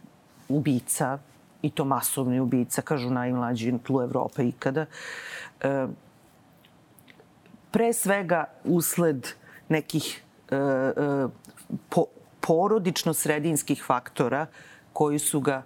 ubica, 0.48 1.18
i 1.62 1.70
to 1.70 1.84
masovni 1.84 2.40
ubica, 2.40 2.82
kažu 2.82 3.10
najmlađi 3.10 3.72
na 3.72 3.78
tlu 3.78 4.02
Evrope 4.02 4.48
ikada. 4.48 4.86
E, 5.60 5.86
pre 7.70 7.92
svega 7.92 8.44
usled 8.64 9.28
nekih 9.68 10.22
po, 11.88 12.04
porodično-sredinskih 12.40 13.84
faktora 13.86 14.46
koji 14.92 15.18
su 15.18 15.40
ga 15.40 15.62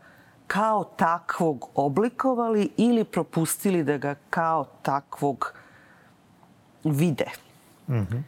kao 0.46 0.84
takvog 0.84 1.68
oblikovali 1.74 2.70
ili 2.76 3.04
propustili 3.04 3.84
da 3.84 3.96
ga 3.96 4.14
kao 4.30 4.64
takvog 4.82 5.54
vide. 6.84 7.26
Mm 7.88 7.94
-hmm. 7.94 8.22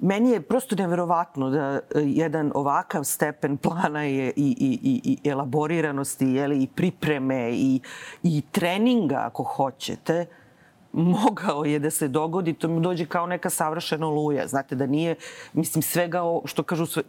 Meni 0.00 0.30
je 0.30 0.42
prosto 0.42 0.76
neverovatno 0.76 1.50
da 1.50 1.80
jedan 1.94 2.52
ovakav 2.54 3.04
stepen 3.04 3.56
plana 3.56 4.02
je 4.02 4.32
i, 4.36 4.56
i, 4.60 4.78
i, 4.82 5.00
i 5.04 5.30
elaboriranosti, 5.30 6.26
jeli, 6.26 6.62
i 6.62 6.66
pripreme 6.66 7.50
i, 7.52 7.80
i 8.22 8.42
treninga, 8.52 9.22
ako 9.24 9.42
hoćete, 9.42 10.26
mogao 10.92 11.64
je 11.64 11.78
da 11.78 11.90
se 11.90 12.08
dogodi, 12.08 12.54
to 12.54 12.68
mi 12.68 12.80
dođe 12.80 13.06
kao 13.06 13.26
neka 13.26 13.50
savršena 13.50 14.06
oluja. 14.06 14.46
Znate, 14.46 14.74
da 14.74 14.86
nije, 14.86 15.14
mislim, 15.52 15.82
svega 15.82 16.22
ovo, 16.22 16.42
što 16.46 16.62
kažu, 16.62 16.86
sve, 16.86 17.02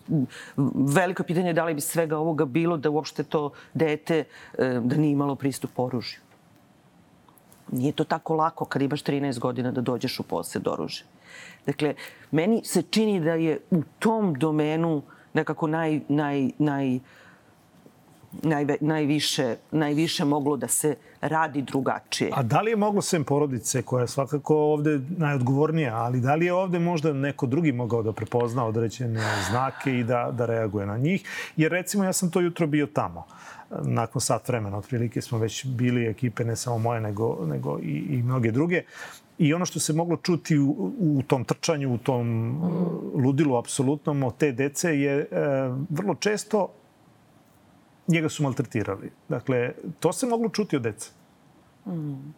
veliko 0.95 1.23
pitanje 1.23 1.49
je 1.49 1.53
da 1.53 1.65
li 1.65 1.73
bi 1.73 1.81
svega 1.81 2.17
ovoga 2.17 2.45
bilo 2.45 2.77
da 2.77 2.89
uopšte 2.89 3.23
to 3.23 3.51
dete, 3.73 4.23
e, 4.57 4.79
da 4.83 4.95
nije 4.95 5.11
imalo 5.11 5.35
pristup 5.35 5.79
oružju. 5.79 6.19
Nije 7.71 7.91
to 7.91 8.03
tako 8.03 8.35
lako 8.35 8.65
kad 8.65 8.81
imaš 8.81 9.03
13 9.03 9.39
godina 9.39 9.71
da 9.71 9.81
dođeš 9.81 10.19
u 10.19 10.23
posjed 10.23 10.67
oružja. 10.67 11.05
Dakle, 11.65 11.93
meni 12.31 12.61
se 12.65 12.81
čini 12.81 13.19
da 13.19 13.33
je 13.33 13.59
u 13.71 13.81
tom 13.99 14.33
domenu 14.33 15.01
nekako 15.33 15.67
naj, 15.67 15.99
naj, 16.07 16.49
naj, 16.57 16.99
najve, 18.31 18.77
najviše, 18.81 19.55
najviše 19.71 20.25
moglo 20.25 20.57
da 20.57 20.67
se 20.67 20.95
radi 21.21 21.61
drugačije. 21.61 22.31
A 22.33 22.43
da 22.43 22.61
li 22.61 22.71
je 22.71 22.75
moglo 22.75 23.01
sem 23.01 23.23
porodice, 23.23 23.81
koja 23.81 24.01
je 24.01 24.07
svakako 24.07 24.57
ovde 24.57 24.99
najodgovornija, 25.17 25.95
ali 25.95 26.21
da 26.21 26.35
li 26.35 26.45
je 26.45 26.53
ovde 26.53 26.79
možda 26.79 27.13
neko 27.13 27.45
drugi 27.45 27.71
mogao 27.71 28.03
da 28.03 28.13
prepozna 28.13 28.65
određene 28.65 29.21
znake 29.49 29.99
i 29.99 30.03
da, 30.03 30.31
da 30.31 30.45
reaguje 30.45 30.85
na 30.85 30.97
njih? 30.97 31.23
Jer 31.57 31.71
recimo 31.71 32.03
ja 32.03 32.13
sam 32.13 32.31
to 32.31 32.41
jutro 32.41 32.67
bio 32.67 32.87
tamo 32.87 33.25
nakon 33.81 34.21
sat 34.21 34.49
vremena. 34.49 34.77
Otprilike 34.77 35.21
smo 35.21 35.37
već 35.37 35.65
bili 35.65 36.07
ekipe, 36.07 36.45
ne 36.45 36.55
samo 36.55 36.77
moje, 36.77 37.01
nego, 37.01 37.45
nego 37.45 37.79
i, 37.79 38.05
i 38.09 38.23
mnoge 38.23 38.51
druge. 38.51 38.83
I 39.37 39.53
ono 39.53 39.65
što 39.65 39.79
se 39.79 39.93
moglo 39.93 40.17
čuti 40.17 40.57
u, 40.57 40.91
u 40.99 41.21
tom 41.27 41.43
trčanju, 41.43 41.93
u 41.93 41.97
tom 41.97 42.57
ludilu 43.15 43.57
apsolutnom 43.57 44.23
od 44.23 44.37
te 44.37 44.51
dece 44.51 44.99
je 44.99 45.19
e, 45.19 45.27
vrlo 45.89 46.15
često 46.15 46.67
njega 48.09 48.29
su 48.29 48.43
maltretirali. 48.43 49.11
Dakle, 49.29 49.71
to 49.99 50.13
se 50.13 50.27
moglo 50.27 50.49
čuti 50.49 50.75
od 50.75 50.81
deca. 50.81 51.11
Mm. 51.85 52.33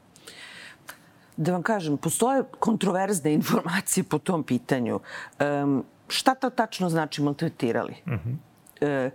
Da 1.38 1.52
vam 1.52 1.64
kažem, 1.64 1.98
postoje 1.98 2.44
kontroverzne 2.60 3.34
informacije 3.34 4.04
po 4.04 4.20
tom 4.20 4.44
pitanju. 4.44 5.00
Um, 5.40 5.84
šta 6.08 6.36
to 6.36 6.50
tačno 6.50 6.90
znači 6.90 7.22
maltretirali? 7.22 7.96
Mm 8.06 8.12
-hmm. 8.12 8.51
E, 8.82 9.12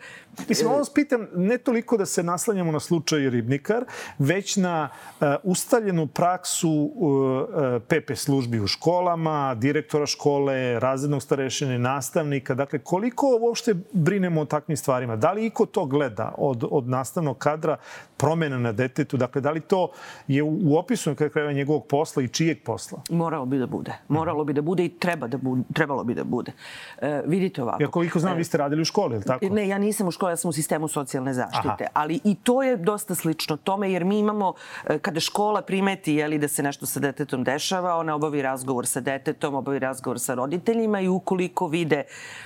Mislim, 0.49 0.69
ovo 0.69 0.79
vas 0.79 0.91
pitam 0.91 1.27
ne 1.35 1.59
toliko 1.59 1.97
da 1.97 2.07
se 2.07 2.23
naslanjamo 2.23 2.73
na 2.73 2.81
slučaj 2.81 3.31
Ribnikar, 3.31 3.85
već 4.19 4.57
na 4.57 4.89
uh, 4.89 5.27
ustaljenu 5.43 6.07
praksu 6.07 6.71
uh, 6.95 7.83
PP 7.83 8.17
službi 8.17 8.61
u 8.61 8.67
školama, 8.67 9.55
direktora 9.55 10.07
škole, 10.07 10.81
razrednog 10.81 11.23
starešine, 11.23 11.79
nastavnika. 11.79 12.55
Dakle, 12.55 12.79
koliko 12.79 13.39
uopšte 13.41 13.75
brinemo 13.93 14.41
o 14.41 14.45
takvim 14.45 14.77
stvarima? 14.77 15.17
Da 15.17 15.33
li 15.33 15.47
iko 15.47 15.67
to 15.67 15.87
gleda 15.87 16.35
od, 16.39 16.65
od 16.71 16.89
nastavnog 16.89 17.39
kadra 17.39 17.77
promjena 18.17 18.59
na 18.59 18.73
detetu? 18.73 19.17
Dakle, 19.17 19.41
da 19.41 19.51
li 19.51 19.61
to 19.61 19.91
je 20.29 20.43
u, 20.43 20.59
u 20.65 20.77
opisu 20.77 21.11
na 21.11 21.29
kraju 21.29 21.53
njegovog 21.53 21.87
posla 21.87 22.23
i 22.23 22.29
čijeg 22.29 22.59
posla? 22.65 23.01
Moralo 23.11 23.47
bi 23.47 23.59
da 23.59 23.67
bude. 23.67 23.93
Moralo 24.09 24.45
bi 24.45 24.53
da 24.53 24.63
bude 24.63 24.85
i 24.85 24.89
treba 24.89 25.27
da 25.27 25.39
bude, 25.39 25.63
trebalo 25.75 26.05
bi 26.05 26.15
da 26.15 26.25
bude. 26.25 26.53
E, 26.99 27.23
vidite 27.27 27.63
ovako. 27.63 27.83
Ja 27.83 27.89
koliko 27.89 28.19
znam, 28.19 28.35
e, 28.35 28.37
vi 28.37 28.45
ste 28.45 28.59
radili 28.59 28.83
u 28.83 28.85
školi, 28.85 29.15
je 29.15 29.19
li 29.19 29.25
tako? 29.25 29.56
Ne, 29.57 29.69
ja 29.69 29.79
nisam 29.79 30.09
u 30.09 30.11
školi, 30.11 30.33
ja 30.33 30.37
sam 30.37 30.49
u 30.49 30.53
sistemu 30.53 30.89
socijalne 30.89 31.33
zaštite. 31.35 31.85
Aha. 31.85 31.91
Ali 31.95 32.21
i 32.25 32.35
to 32.35 32.63
je 32.63 32.77
dosta 32.77 33.15
slično 33.15 33.57
tome, 33.57 33.93
jer 33.93 34.05
mi 34.05 34.19
imamo, 34.19 34.55
e, 34.87 34.99
kada 34.99 35.21
škola 35.21 35.63
primeti 35.63 36.15
jeli, 36.15 36.39
da 36.39 36.49
se 36.49 36.63
nešto 36.63 36.87
sa 36.87 37.01
detetom 37.01 37.45
dešava, 37.45 37.97
ona 37.97 38.15
obavi 38.15 38.43
razgovor 38.43 38.87
sa 38.87 39.01
detetom, 39.01 39.55
obavi 39.55 39.79
razgovor 39.79 40.21
sa 40.21 40.35
roditeljima 40.35 41.01
i 41.01 41.09
ukoliko 41.09 41.67
vide 41.67 42.03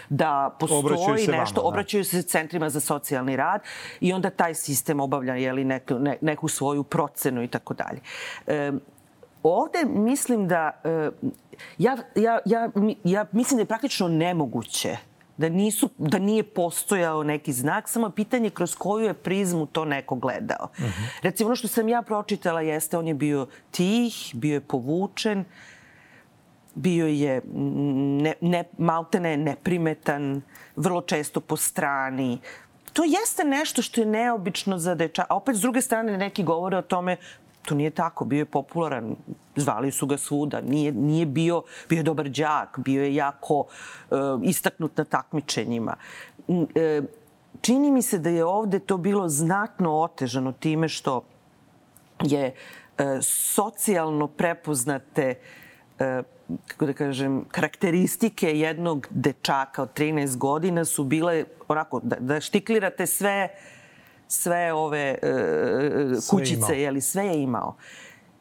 da 0.09 0.57
postoji 0.61 1.26
nešto, 1.26 1.33
vama, 1.33 1.50
da. 1.55 1.61
obraćaju 1.61 2.05
se 2.05 2.23
centrima 2.23 2.71
za 2.71 2.81
socijalni 2.81 3.37
rad 3.37 3.61
i 4.00 4.12
onda 4.12 4.31
taj 4.31 4.55
sistem 4.55 5.00
obavlja 5.00 5.35
jeli, 5.35 5.64
neku, 5.64 5.99
ne, 5.99 6.17
neku 6.21 6.49
svoju 6.49 6.85
procenu 6.85 7.43
i 7.43 7.49
tako 7.49 7.75
dalje. 7.75 8.00
E, 8.47 8.73
ovde 9.43 9.85
mislim 9.85 10.49
da... 10.49 10.81
E, 10.85 11.11
ja, 11.79 11.97
ja, 12.14 12.38
ja, 12.45 12.71
ja 13.05 13.26
mislim 13.33 13.57
da 13.57 13.62
je 13.62 13.67
praktično 13.67 14.09
nemoguće 14.09 15.10
da, 15.40 15.49
nisu, 15.49 15.90
da 15.99 16.18
nije 16.18 16.42
postojao 16.42 17.23
neki 17.23 17.52
znak, 17.52 17.88
samo 17.88 18.11
pitanje 18.11 18.50
kroz 18.50 18.75
koju 18.75 19.04
je 19.04 19.14
prizmu 19.14 19.66
to 19.66 19.85
neko 19.85 20.14
gledao. 20.14 20.68
Uh. 20.78 20.85
-huh. 20.85 21.23
Recimo, 21.23 21.49
ono 21.49 21.56
što 21.56 21.68
sam 21.68 21.88
ja 21.88 22.02
pročitala 22.02 22.61
jeste, 22.61 22.99
on 22.99 23.09
je 23.09 23.14
bio 23.14 23.47
tih, 23.70 24.30
bio 24.35 24.54
je 24.54 24.61
povučen, 24.61 25.44
bio 26.75 27.06
je 27.06 27.40
ne, 28.23 28.35
ne, 28.40 28.64
maltene 28.78 29.37
neprimetan, 29.37 30.42
vrlo 30.76 31.00
često 31.00 31.40
po 31.40 31.56
strani. 31.56 32.38
To 32.92 33.02
jeste 33.04 33.44
nešto 33.44 33.82
što 33.82 34.00
je 34.00 34.06
neobično 34.06 34.78
za 34.78 34.94
deča. 34.94 35.25
A 35.28 35.37
opet, 35.37 35.56
s 35.56 35.61
druge 35.61 35.80
strane, 35.80 36.18
neki 36.18 36.42
govore 36.42 36.76
o 36.76 36.82
tome 36.82 37.16
to 37.62 37.75
nije 37.75 37.90
tako. 37.90 38.25
Bio 38.25 38.38
je 38.38 38.45
popularan, 38.45 39.17
zvali 39.57 39.90
su 39.90 40.07
ga 40.07 40.19
svuda. 40.19 40.61
Nije, 40.61 40.93
nije 40.93 41.26
bio, 41.26 41.62
bio 41.88 41.97
je 41.97 42.02
dobar 42.02 42.29
đak, 42.29 42.79
bio 42.79 43.02
je 43.02 43.14
jako 43.14 43.59
uh, 43.59 44.19
istaknut 44.43 44.97
na 44.97 45.05
takmičenjima. 45.05 45.97
Uh, 46.49 46.67
čini 47.61 47.90
mi 47.90 48.02
se 48.02 48.19
da 48.19 48.31
je 48.31 48.45
ovde 48.45 48.79
to 48.79 48.97
bilo 48.97 49.29
znatno 49.29 50.00
otežano 50.00 50.52
time 50.52 50.88
što 50.88 51.25
je 52.23 52.55
uh, 52.55 53.05
socijalno 53.23 54.26
prepoznate 54.26 55.35
uh, 56.00 56.07
kako 56.67 56.87
da 56.87 56.93
kažem, 56.93 57.45
karakteristike 57.50 58.59
jednog 58.59 59.07
dečaka 59.11 59.83
od 59.83 59.99
13 59.99 60.37
godina 60.37 60.85
su 60.85 61.05
bile 61.05 61.45
onako, 61.69 62.00
da, 62.02 62.17
da 62.17 62.40
štiklirate 62.40 63.07
sve, 63.07 63.49
sve 64.30 64.72
ove 64.72 65.18
uh, 65.22 66.28
kućice, 66.30 66.62
sve 66.66 66.80
jeli, 66.80 67.00
sve 67.00 67.26
je 67.26 67.42
imao. 67.42 67.76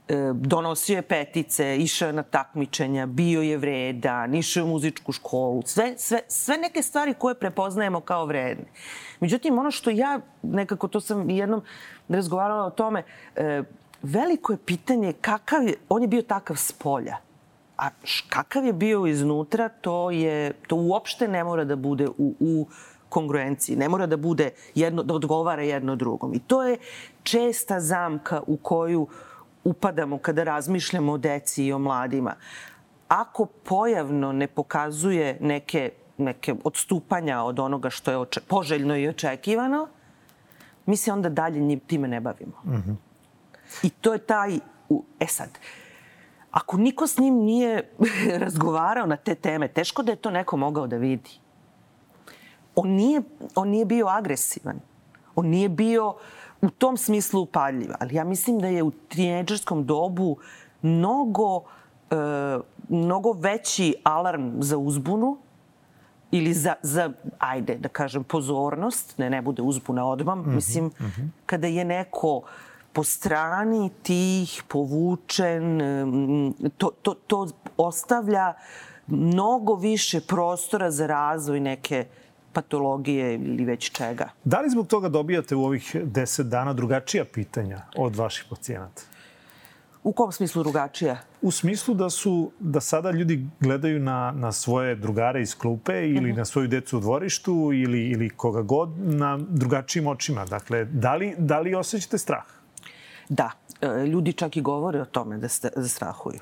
E, 0.08 0.34
donosio 0.34 0.96
je 0.96 1.02
petice, 1.02 1.78
išao 1.78 2.08
je 2.08 2.14
na 2.14 2.24
takmičenja, 2.24 3.06
bio 3.06 3.42
je 3.42 3.58
vredan, 3.58 4.36
išao 4.36 4.62
je 4.62 4.66
u 4.66 4.68
muzičku 4.68 5.12
školu, 5.12 5.62
sve, 5.66 5.94
sve, 5.98 6.22
sve 6.28 6.58
neke 6.58 6.82
stvari 6.82 7.14
koje 7.14 7.36
prepoznajemo 7.36 8.00
kao 8.02 8.26
vredne. 8.26 8.66
Međutim, 9.20 9.60
ono 9.60 9.72
što 9.72 9.90
ja, 9.90 10.20
nekako 10.42 10.88
to 10.88 11.02
sam 11.02 11.30
jednom 11.30 11.62
razgovarala 12.08 12.66
o 12.66 12.70
tome, 12.70 13.04
e, 13.36 13.64
veliko 14.02 14.54
je 14.54 14.58
pitanje 14.66 15.14
kakav 15.14 15.64
je, 15.64 15.74
on 15.90 16.02
je 16.02 16.08
bio 16.08 16.22
takav 16.22 16.56
s 16.56 16.72
polja 16.72 17.18
A 17.78 17.90
kakav 18.30 18.66
je 18.66 18.74
bio 18.74 19.06
iznutra, 19.06 19.70
to 19.70 20.12
je 20.12 20.54
to 20.68 20.76
uopšte 20.76 21.28
ne 21.28 21.44
mora 21.44 21.64
da 21.64 21.76
bude 21.76 22.08
u, 22.08 22.36
u 22.40 22.68
kongruenciji. 23.10 23.76
Ne 23.76 23.90
mora 23.90 24.06
da 24.08 24.18
bude 24.18 24.52
jedno, 24.76 25.04
da 25.04 25.14
odgovara 25.14 25.64
jedno 25.64 25.96
drugom. 25.96 26.34
I 26.34 26.40
to 26.40 26.64
je 26.64 26.78
česta 27.24 27.80
zamka 27.80 28.42
u 28.48 28.58
koju 28.58 29.08
upadamo 29.64 30.18
kada 30.18 30.44
razmišljamo 30.44 31.12
o 31.12 31.18
deci 31.18 31.66
i 31.66 31.74
o 31.74 31.80
mladima. 31.80 32.36
Ako 33.08 33.46
pojavno 33.46 34.32
ne 34.32 34.48
pokazuje 34.48 35.38
neke, 35.42 35.92
neke 36.18 36.56
odstupanja 36.64 37.42
od 37.42 37.60
onoga 37.60 37.90
što 37.90 38.12
je 38.12 38.18
oče, 38.18 38.42
poželjno 38.48 38.98
i 38.98 39.08
očekivano, 39.08 39.88
mi 40.86 40.98
se 40.98 41.12
onda 41.12 41.30
dalje 41.30 41.80
time 41.80 42.08
ne 42.08 42.20
bavimo. 42.20 42.62
Mm 42.66 42.72
-hmm. 42.72 42.96
I 43.84 43.90
to 43.90 44.14
je 44.14 44.20
taj... 44.20 44.60
E 45.20 45.28
sad, 45.28 45.50
ako 46.52 46.78
niko 46.78 47.08
s 47.08 47.18
njim 47.18 47.36
nije 47.36 47.92
razgovarao 48.44 49.06
na 49.06 49.16
te 49.16 49.36
teme, 49.36 49.68
teško 49.68 50.04
da 50.04 50.12
je 50.12 50.16
to 50.16 50.32
neko 50.32 50.58
mogao 50.58 50.88
da 50.88 50.98
vidi. 50.98 51.40
On 52.80 52.90
nije, 52.90 53.22
on 53.56 53.70
nije 53.70 53.86
bio 53.86 54.08
agresivan. 54.08 54.80
On 55.36 55.48
nije 55.48 55.70
bio 55.70 56.14
u 56.62 56.70
tom 56.70 56.98
smislu 56.98 57.42
upaljiv. 57.42 57.92
Ali 58.00 58.16
ja 58.16 58.24
mislim 58.24 58.60
da 58.60 58.68
je 58.68 58.84
u 58.84 58.92
tineđerskom 58.92 59.86
dobu 59.86 60.38
mnogo, 60.82 61.64
e, 62.12 62.16
mnogo 62.90 63.32
veći 63.32 63.96
alarm 64.04 64.62
za 64.62 64.78
uzbunu 64.78 65.38
ili 66.32 66.54
za, 66.54 66.76
za, 66.82 67.12
ajde 67.40 67.76
da 67.76 67.90
kažem, 67.90 68.24
pozornost, 68.24 69.18
ne, 69.18 69.30
ne 69.30 69.42
bude 69.42 69.62
uzbuna 69.62 70.06
odmah. 70.06 70.38
Mm 70.38 70.44
-hmm, 70.44 70.56
mislim, 70.56 70.86
mm 70.86 70.92
-hmm. 71.00 71.28
kada 71.46 71.68
je 71.68 71.86
neko 71.86 72.42
po 72.94 73.04
strani 73.04 73.90
tih 74.04 74.64
povučen, 74.68 75.82
to, 76.78 76.92
to, 77.02 77.14
to 77.14 77.48
ostavlja 77.78 78.54
mnogo 79.08 79.76
više 79.76 80.22
prostora 80.22 80.92
za 80.92 81.08
razvoj 81.08 81.60
neke 81.60 82.06
patologije 82.54 83.36
ili 83.36 83.66
već 83.66 83.92
čega. 83.92 84.30
Da 84.44 84.62
li 84.62 84.70
zbog 84.70 84.88
toga 84.88 85.10
dobijate 85.10 85.56
u 85.56 85.66
ovih 85.66 85.96
deset 86.04 86.48
dana 86.48 86.74
drugačija 86.74 87.26
pitanja 87.26 87.82
od 87.98 88.16
vaših 88.16 88.46
pacijenata? 88.50 89.02
U 90.04 90.12
kom 90.12 90.32
smislu 90.32 90.64
drugačija? 90.64 91.18
U 91.42 91.52
smislu 91.52 91.94
da 91.94 92.10
su 92.10 92.52
da 92.60 92.82
sada 92.82 93.12
ljudi 93.12 93.48
gledaju 93.60 94.00
na, 94.00 94.34
na 94.36 94.52
svoje 94.52 94.96
drugare 94.96 95.42
iz 95.42 95.58
klupe 95.58 95.94
ili 95.94 96.22
mhm. 96.22 96.26
-huh. 96.26 96.38
na 96.38 96.46
svoju 96.46 96.68
decu 96.68 96.98
u 96.98 97.00
dvorištu 97.00 97.70
ili, 97.74 98.10
ili 98.10 98.30
koga 98.30 98.62
god 98.62 98.90
na 98.98 99.38
drugačijim 99.50 100.08
očima. 100.08 100.46
Dakle, 100.46 100.86
da 100.86 101.16
li, 101.16 101.36
da 101.38 101.60
li 101.60 101.76
osjećate 101.76 102.18
strah? 102.18 102.44
Da, 103.30 103.52
e, 103.82 104.06
ljudi 104.06 104.34
čak 104.34 104.58
i 104.58 104.62
govore 104.62 105.02
o 105.02 105.06
tome 105.06 105.38
da, 105.38 105.48
ste, 105.48 105.70
da 105.76 105.88
strahuju. 105.88 106.40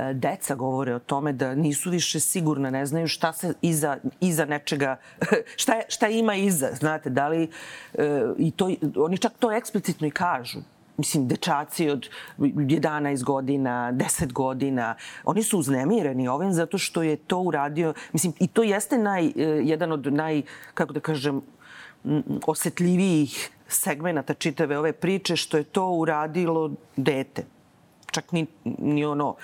E, 0.00 0.14
deca 0.14 0.54
govore 0.54 0.94
o 0.94 0.98
tome 0.98 1.32
da 1.32 1.54
nisu 1.54 1.90
više 1.90 2.20
sigurna, 2.20 2.70
ne 2.70 2.86
znaju 2.86 3.08
šta 3.08 3.32
se 3.32 3.54
iza, 3.62 3.98
iza 4.20 4.44
nečega, 4.44 4.96
šta, 5.62 5.74
je, 5.74 5.84
šta 5.88 6.08
ima 6.08 6.34
iza, 6.34 6.68
znate, 6.74 7.10
da 7.10 7.28
li, 7.28 7.48
e, 7.94 8.22
i 8.38 8.50
to, 8.50 8.70
oni 8.96 9.18
čak 9.18 9.32
to 9.38 9.52
eksplicitno 9.52 10.06
i 10.06 10.10
kažu 10.10 10.58
mislim, 10.96 11.28
dečaci 11.28 11.88
od 11.90 12.08
11 12.38 13.24
godina, 13.24 13.92
10 13.92 14.32
godina, 14.32 14.94
oni 15.24 15.42
su 15.42 15.58
uznemireni 15.58 16.28
ovim 16.28 16.52
zato 16.52 16.78
što 16.78 17.02
je 17.02 17.16
to 17.16 17.38
uradio, 17.38 17.94
mislim, 18.12 18.32
i 18.38 18.46
to 18.46 18.62
jeste 18.62 18.98
naj, 18.98 19.32
jedan 19.64 19.92
od 19.92 20.12
naj, 20.12 20.42
kako 20.74 20.92
da 20.92 21.00
kažem, 21.00 21.40
osetljivijih 22.46 23.50
segmenta 23.68 24.34
čitave 24.34 24.78
ove 24.78 24.92
priče 24.92 25.36
što 25.36 25.56
je 25.56 25.64
to 25.64 25.88
uradilo 25.90 26.70
dete. 26.96 27.44
Čak 28.10 28.32
ni, 28.32 28.46
ni 28.78 29.04
ono 29.04 29.36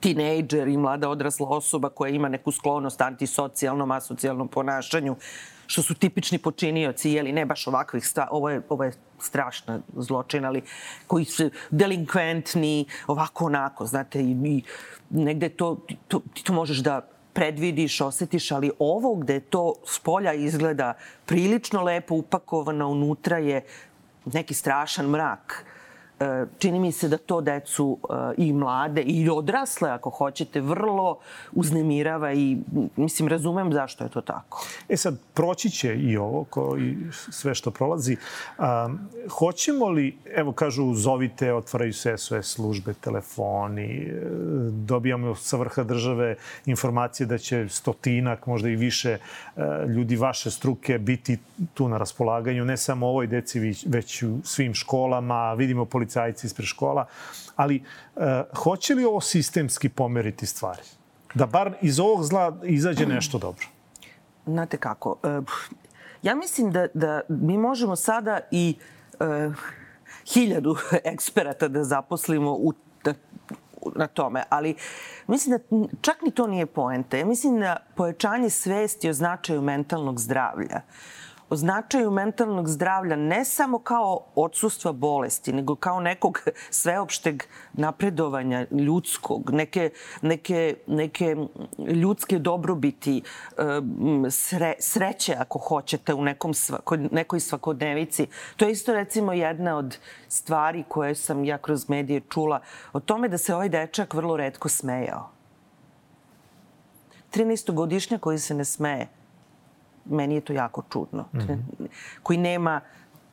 tinejdžer 0.00 0.68
i 0.68 0.76
mlada 0.76 1.08
odrasla 1.08 1.48
osoba 1.48 1.88
koja 1.88 2.10
ima 2.10 2.28
neku 2.28 2.52
sklonost 2.52 3.00
antisocijalnom, 3.00 3.90
asocijalnom 3.90 4.48
ponašanju, 4.48 5.16
što 5.66 5.82
su 5.82 5.94
tipični 5.94 6.38
počinioci, 6.38 7.10
jeli 7.10 7.32
ne 7.32 7.46
baš 7.46 7.66
ovakvih 7.66 8.06
stvari, 8.06 8.28
ovo 8.32 8.50
je, 8.50 8.62
ovo 8.68 8.84
je 8.84 8.92
strašna 9.18 9.80
zločin, 9.96 10.44
ali 10.44 10.62
koji 11.06 11.24
su 11.24 11.50
delinkventni, 11.70 12.86
ovako 13.06 13.44
onako, 13.46 13.86
znate, 13.86 14.20
i, 14.20 14.30
i 14.30 14.62
negde 15.10 15.48
to, 15.48 15.86
to, 16.08 16.20
ti 16.34 16.44
to 16.44 16.52
možeš 16.52 16.78
da 16.78 17.00
predvidiš, 17.32 18.00
osetiš, 18.00 18.50
ali 18.52 18.70
ovo 18.78 19.14
gde 19.14 19.40
to 19.40 19.74
s 19.86 19.98
polja 19.98 20.32
izgleda 20.32 20.94
prilično 21.26 21.82
lepo 21.82 22.14
upakovano, 22.14 22.88
unutra 22.88 23.38
je 23.38 23.64
neki 24.24 24.54
strašan 24.54 25.06
mrak 25.06 25.64
čini 26.58 26.80
mi 26.80 26.92
se 26.92 27.08
da 27.08 27.18
to 27.18 27.40
decu 27.40 27.98
e, 28.10 28.34
i 28.36 28.52
mlade 28.52 29.02
i 29.02 29.28
odrasle, 29.28 29.90
ako 29.90 30.10
hoćete, 30.10 30.60
vrlo 30.60 31.18
uznemirava 31.52 32.32
i 32.32 32.58
mislim, 32.96 33.28
razumem 33.28 33.72
zašto 33.72 34.04
je 34.04 34.10
to 34.10 34.20
tako. 34.20 34.66
E 34.88 34.96
sad, 34.96 35.18
proći 35.34 35.70
će 35.70 35.94
i 35.94 36.16
ovo, 36.16 36.44
ko 36.44 36.76
i 36.78 36.96
sve 37.30 37.54
što 37.54 37.70
prolazi. 37.70 38.16
A, 38.58 38.88
hoćemo 39.38 39.88
li, 39.88 40.16
evo 40.36 40.52
kažu, 40.52 40.94
zovite, 40.94 41.52
otvaraju 41.54 41.92
se 41.92 42.16
SOS 42.18 42.46
službe, 42.46 42.94
telefoni, 42.94 43.84
e, 43.84 44.20
dobijamo 44.70 45.34
sa 45.34 45.56
vrha 45.56 45.82
države 45.82 46.36
informacije 46.66 47.26
da 47.26 47.38
će 47.38 47.68
stotinak, 47.68 48.46
možda 48.46 48.68
i 48.68 48.76
više 48.76 49.18
ljudi 49.88 50.16
vaše 50.16 50.50
struke 50.50 50.98
biti 50.98 51.38
tu 51.74 51.88
na 51.88 51.98
raspolaganju, 51.98 52.64
ne 52.64 52.76
samo 52.76 53.06
ovoj 53.06 53.26
deci, 53.26 53.60
već 53.86 54.22
u 54.22 54.38
svim 54.44 54.74
školama, 54.74 55.54
vidimo 55.54 55.84
policajci 55.84 56.13
policajci 56.14 56.46
ispred 56.46 56.66
škola, 56.66 57.06
ali 57.56 57.82
e, 58.16 58.42
hoće 58.56 58.94
li 58.94 59.04
ovo 59.04 59.20
sistemski 59.20 59.88
pomeriti 59.88 60.46
stvari? 60.46 60.82
Da 61.34 61.46
bar 61.46 61.74
iz 61.82 62.00
ovog 62.00 62.24
zla 62.24 62.58
izađe 62.64 63.06
nešto 63.06 63.38
dobro? 63.38 63.66
Znate 64.46 64.76
kako, 64.76 65.16
e, 65.22 65.40
ja 66.22 66.34
mislim 66.34 66.70
da, 66.70 66.86
da 66.94 67.20
mi 67.28 67.58
možemo 67.58 67.96
sada 67.96 68.40
i 68.50 68.76
e, 69.20 69.50
hiljadu 70.34 70.76
eksperata 71.12 71.68
da 71.68 71.84
zaposlimo 71.84 72.52
u 72.52 72.72
na 73.96 74.06
tome, 74.06 74.42
ali 74.48 74.74
mislim 75.26 75.58
da 75.58 75.86
čak 76.00 76.22
ni 76.22 76.30
to 76.30 76.46
nije 76.46 76.66
poenta. 76.66 77.16
Ja 77.16 77.26
mislim 77.26 77.60
da 77.60 77.76
povećanje 77.96 78.50
svesti 78.50 79.08
o 79.08 79.12
značaju 79.12 79.62
mentalnog 79.62 80.20
zdravlja 80.20 80.80
o 81.50 81.56
značaju 81.56 82.10
mentalnog 82.10 82.68
zdravlja 82.68 83.16
ne 83.16 83.44
samo 83.44 83.78
kao 83.78 84.20
odsustva 84.34 84.92
bolesti, 84.92 85.52
nego 85.52 85.76
kao 85.76 86.00
nekog 86.00 86.40
sveopšteg 86.70 87.42
napredovanja 87.72 88.66
ljudskog, 88.70 89.50
neke, 89.52 89.90
neke, 90.22 90.76
neke 90.86 91.36
ljudske 91.78 92.38
dobrobiti, 92.38 93.22
sre, 94.30 94.74
sreće 94.78 95.36
ako 95.38 95.58
hoćete 95.58 96.14
u 96.14 96.24
nekom 96.24 96.54
svako, 96.54 96.96
nekoj 96.96 97.40
svakodnevici. 97.40 98.26
To 98.56 98.64
je 98.64 98.72
isto 98.72 98.94
recimo 98.94 99.32
jedna 99.32 99.76
od 99.76 99.98
stvari 100.28 100.84
koje 100.88 101.14
sam 101.14 101.44
ja 101.44 101.58
kroz 101.58 101.88
medije 101.88 102.20
čula 102.30 102.60
o 102.92 103.00
tome 103.00 103.28
da 103.28 103.38
se 103.38 103.54
ovaj 103.54 103.68
dečak 103.68 104.14
vrlo 104.14 104.36
redko 104.36 104.68
smejao. 104.68 105.30
13-godišnja 107.32 108.18
koji 108.18 108.38
se 108.38 108.54
ne 108.54 108.64
smeje 108.64 109.08
meni 110.04 110.34
je 110.34 110.40
to 110.40 110.52
jako 110.52 110.82
čudno. 110.92 111.28
Mm 111.32 111.38
-hmm. 111.38 111.58
Koji 112.22 112.38
nema 112.38 112.80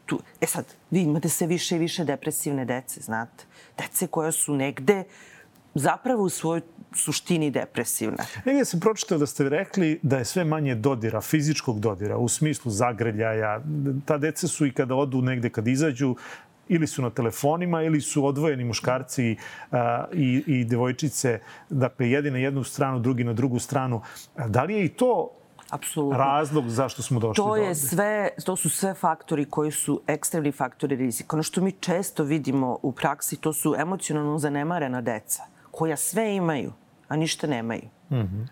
tu... 0.05 0.19
E 0.41 0.45
sad, 0.45 0.65
vi 0.91 1.01
imate 1.01 1.29
sve 1.29 1.47
više 1.47 1.75
i 1.75 1.79
više 1.79 2.03
depresivne 2.03 2.65
dece, 2.65 3.01
znate. 3.01 3.45
Dece 3.77 4.07
koja 4.07 4.31
su 4.31 4.55
negde 4.55 5.03
zapravo 5.75 6.23
u 6.23 6.29
svojoj 6.29 6.61
suštini 6.95 7.51
depresivna. 7.51 8.23
Negdje 8.45 8.65
sam 8.65 8.79
pročitao 8.79 9.17
da 9.17 9.25
ste 9.25 9.49
rekli 9.49 9.99
da 10.03 10.17
je 10.17 10.25
sve 10.25 10.43
manje 10.43 10.75
dodira, 10.75 11.21
fizičkog 11.21 11.79
dodira, 11.79 12.17
u 12.17 12.27
smislu 12.27 12.71
zagrljaja. 12.71 13.61
Ta 14.05 14.17
deca 14.17 14.47
su 14.47 14.65
i 14.65 14.73
kada 14.73 14.95
odu 14.95 15.21
negde, 15.21 15.49
kad 15.49 15.67
izađu, 15.67 16.15
ili 16.69 16.87
su 16.87 17.01
na 17.01 17.09
telefonima 17.09 17.83
ili 17.83 18.01
su 18.01 18.25
odvojeni 18.25 18.63
muškarci 18.63 19.35
a, 19.71 20.05
i, 20.13 20.43
i 20.47 20.63
devojčice, 20.65 21.39
dakle, 21.69 22.09
jedni 22.09 22.31
na 22.31 22.37
jednu 22.37 22.63
stranu, 22.63 22.99
drugi 22.99 23.23
na 23.23 23.33
drugu 23.33 23.59
stranu. 23.59 24.01
Da 24.47 24.63
li 24.63 24.73
je 24.73 24.85
i 24.85 24.89
to 24.89 25.40
Apsolutno. 25.71 26.17
razlog 26.17 26.69
zašto 26.69 27.01
smo 27.01 27.19
došli 27.19 27.43
to 27.43 27.47
do 27.47 27.55
je 27.55 27.61
ovde? 27.61 27.75
sve, 27.75 28.29
to 28.45 28.55
su 28.55 28.69
sve 28.69 28.93
faktori 28.93 29.45
koji 29.45 29.71
su 29.71 30.01
ekstremni 30.07 30.51
faktori 30.51 30.95
rizika. 30.95 31.35
Ono 31.35 31.43
što 31.43 31.61
mi 31.61 31.71
često 31.71 32.23
vidimo 32.23 32.77
u 32.81 32.91
praksi, 32.91 33.37
to 33.37 33.53
su 33.53 33.75
emocionalno 33.77 34.39
zanemarena 34.39 35.01
deca, 35.01 35.43
koja 35.71 35.97
sve 35.97 36.35
imaju, 36.35 36.73
a 37.07 37.15
ništa 37.15 37.47
nemaju. 37.47 37.87
Mm 38.09 38.15
-hmm. 38.15 38.47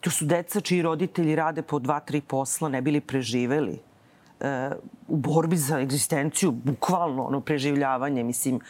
To 0.00 0.10
su 0.10 0.24
deca 0.24 0.60
čiji 0.60 0.82
roditelji 0.82 1.36
rade 1.36 1.62
po 1.62 1.78
dva, 1.78 2.00
tri 2.00 2.20
posla, 2.20 2.68
ne 2.68 2.82
bili 2.82 3.00
preživeli 3.00 3.78
e, 4.40 4.70
u 5.08 5.16
borbi 5.16 5.56
za 5.56 5.80
egzistenciju, 5.80 6.50
bukvalno 6.50 7.24
ono 7.24 7.40
preživljavanje, 7.40 8.24
mislim. 8.24 8.60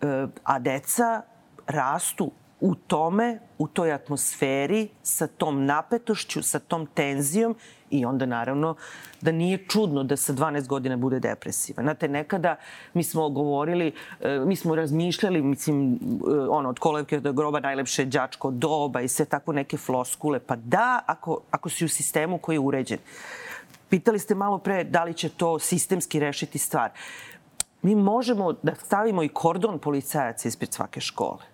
E, 0.00 0.26
a 0.44 0.58
deca 0.58 1.22
rastu 1.66 2.30
u 2.64 2.74
tome, 2.74 3.38
u 3.58 3.68
toj 3.68 3.92
atmosferi, 3.92 4.88
sa 5.02 5.26
tom 5.26 5.64
napetošću, 5.66 6.42
sa 6.42 6.58
tom 6.58 6.86
tenzijom 6.86 7.56
i 7.90 8.04
onda 8.04 8.26
naravno 8.26 8.74
da 9.20 9.32
nije 9.32 9.66
čudno 9.68 10.04
da 10.04 10.16
sa 10.16 10.32
12 10.32 10.66
godina 10.66 10.96
bude 10.96 11.20
depresiva. 11.20 11.82
Znate, 11.82 12.08
nekada 12.08 12.56
mi 12.94 13.04
smo 13.04 13.28
govorili, 13.28 13.92
e, 14.20 14.38
mi 14.46 14.56
smo 14.56 14.74
razmišljali, 14.74 15.42
mislim, 15.42 15.92
e, 15.94 15.98
ono, 16.48 16.68
od 16.68 16.78
kolevke 16.78 17.20
do 17.20 17.32
groba 17.32 17.60
najlepše 17.60 18.04
đačko 18.04 18.50
doba 18.50 19.00
i 19.00 19.08
sve 19.08 19.24
tako 19.24 19.52
neke 19.52 19.76
floskule. 19.76 20.40
Pa 20.40 20.56
da, 20.56 21.02
ako, 21.06 21.40
ako 21.50 21.68
si 21.68 21.84
u 21.84 21.88
sistemu 21.88 22.38
koji 22.38 22.56
je 22.56 22.60
uređen. 22.60 22.98
Pitali 23.88 24.18
ste 24.18 24.34
malo 24.34 24.58
pre 24.58 24.84
da 24.84 25.04
li 25.04 25.14
će 25.14 25.28
to 25.28 25.58
sistemski 25.58 26.20
rešiti 26.20 26.58
stvar. 26.58 26.90
Mi 27.82 27.94
možemo 27.94 28.52
da 28.52 28.74
stavimo 28.74 29.22
i 29.22 29.28
kordon 29.28 29.78
policajaca 29.78 30.48
ispred 30.48 30.72
svake 30.72 31.00
škole 31.00 31.53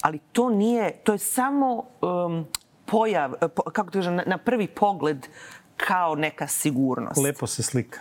ali 0.00 0.18
to 0.18 0.50
nije, 0.50 0.92
to 1.04 1.12
je 1.12 1.18
samo 1.18 1.84
um, 2.00 2.46
pojav, 2.86 3.32
po, 3.54 3.62
kako 3.62 3.90
da 3.90 3.98
kažem, 3.98 4.14
na, 4.14 4.22
na 4.26 4.38
prvi 4.38 4.66
pogled 4.66 5.26
kao 5.76 6.14
neka 6.14 6.48
sigurnost. 6.48 7.20
Lepo 7.20 7.46
se 7.46 7.62
slika. 7.62 8.00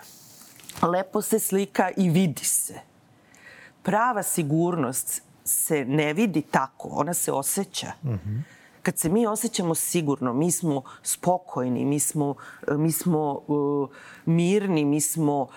Lepo 0.81 1.21
se 1.21 1.39
slika 1.39 1.89
i 1.97 2.10
vidi 2.10 2.45
se. 2.45 2.79
Prava 3.84 4.23
sigurnost 4.23 5.21
se 5.43 5.86
ne 5.86 6.13
vidi 6.13 6.41
tako, 6.41 6.89
ona 6.91 7.13
se 7.13 7.31
osjeća. 7.31 7.91
Mm 8.03 8.10
-hmm. 8.10 8.55
Kad 8.86 8.98
se 8.98 9.10
mi 9.10 9.28
osjećamo 9.28 9.76
sigurno, 9.76 10.34
mi 10.34 10.52
smo 10.52 10.84
spokojni, 11.04 11.86
mi 11.86 12.00
smo, 12.00 12.36
mi 12.71 12.91
smo 12.91 13.41
uh, 13.48 13.89
mirni, 14.26 14.86
mi 14.86 15.02
smo 15.02 15.48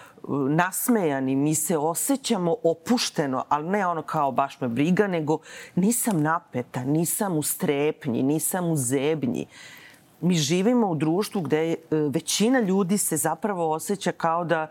nasmejani, 0.51 1.37
mi 1.37 1.55
se 1.55 1.79
osjećamo 1.79 2.57
opušteno, 2.62 3.45
ali 3.49 3.69
ne 3.69 3.87
ono 3.87 4.03
kao 4.03 4.33
baš 4.33 4.61
me 4.61 4.69
briga, 4.69 5.07
nego 5.07 5.38
nisam 5.75 6.23
napeta, 6.23 6.85
nisam 6.85 7.37
u 7.37 7.43
strepnji, 7.43 8.23
nisam 8.23 8.71
u 8.71 8.77
zebnji. 8.77 9.47
Mi 10.21 10.35
živimo 10.35 10.87
u 10.88 10.95
društvu 10.95 11.41
gde 11.41 11.75
većina 11.91 12.61
ljudi 12.61 12.99
se 12.99 13.17
zapravo 13.17 13.73
osjeća 13.73 14.12
kao 14.12 14.45
da 14.45 14.67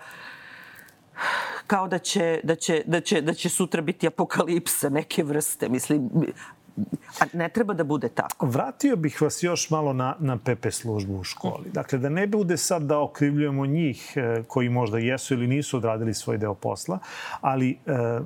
kao 1.68 1.88
da 1.88 2.00
će, 2.00 2.40
da 2.44 2.56
će, 2.56 2.84
da 2.86 3.02
će, 3.02 3.22
da 3.22 3.34
će 3.34 3.50
sutra 3.50 3.82
biti 3.82 4.08
apokalipsa 4.08 4.90
neke 4.90 5.24
vrste. 5.24 5.70
Mislim, 5.70 6.10
A 7.20 7.26
ne 7.34 7.50
treba 7.50 7.74
da 7.74 7.84
bude 7.84 8.10
tako. 8.10 8.46
Vratio 8.46 8.96
bih 8.96 9.22
vas 9.22 9.44
još 9.44 9.70
malo 9.70 9.94
na, 9.94 10.16
na 10.20 10.38
PP 10.38 10.72
službu 10.72 11.20
u 11.20 11.24
školi. 11.24 11.70
Dakle, 11.74 12.00
da 12.00 12.10
ne 12.10 12.28
bude 12.28 12.58
sad 12.58 12.82
da 12.82 13.00
okrivljujemo 13.00 13.66
njih 13.66 14.14
e, 14.16 14.44
koji 14.48 14.70
možda 14.70 14.98
jesu 14.98 15.34
ili 15.34 15.48
nisu 15.48 15.78
odradili 15.78 16.14
svoj 16.14 16.38
deo 16.38 16.54
posla, 16.54 17.00
ali 17.42 17.80
e, 17.86 18.20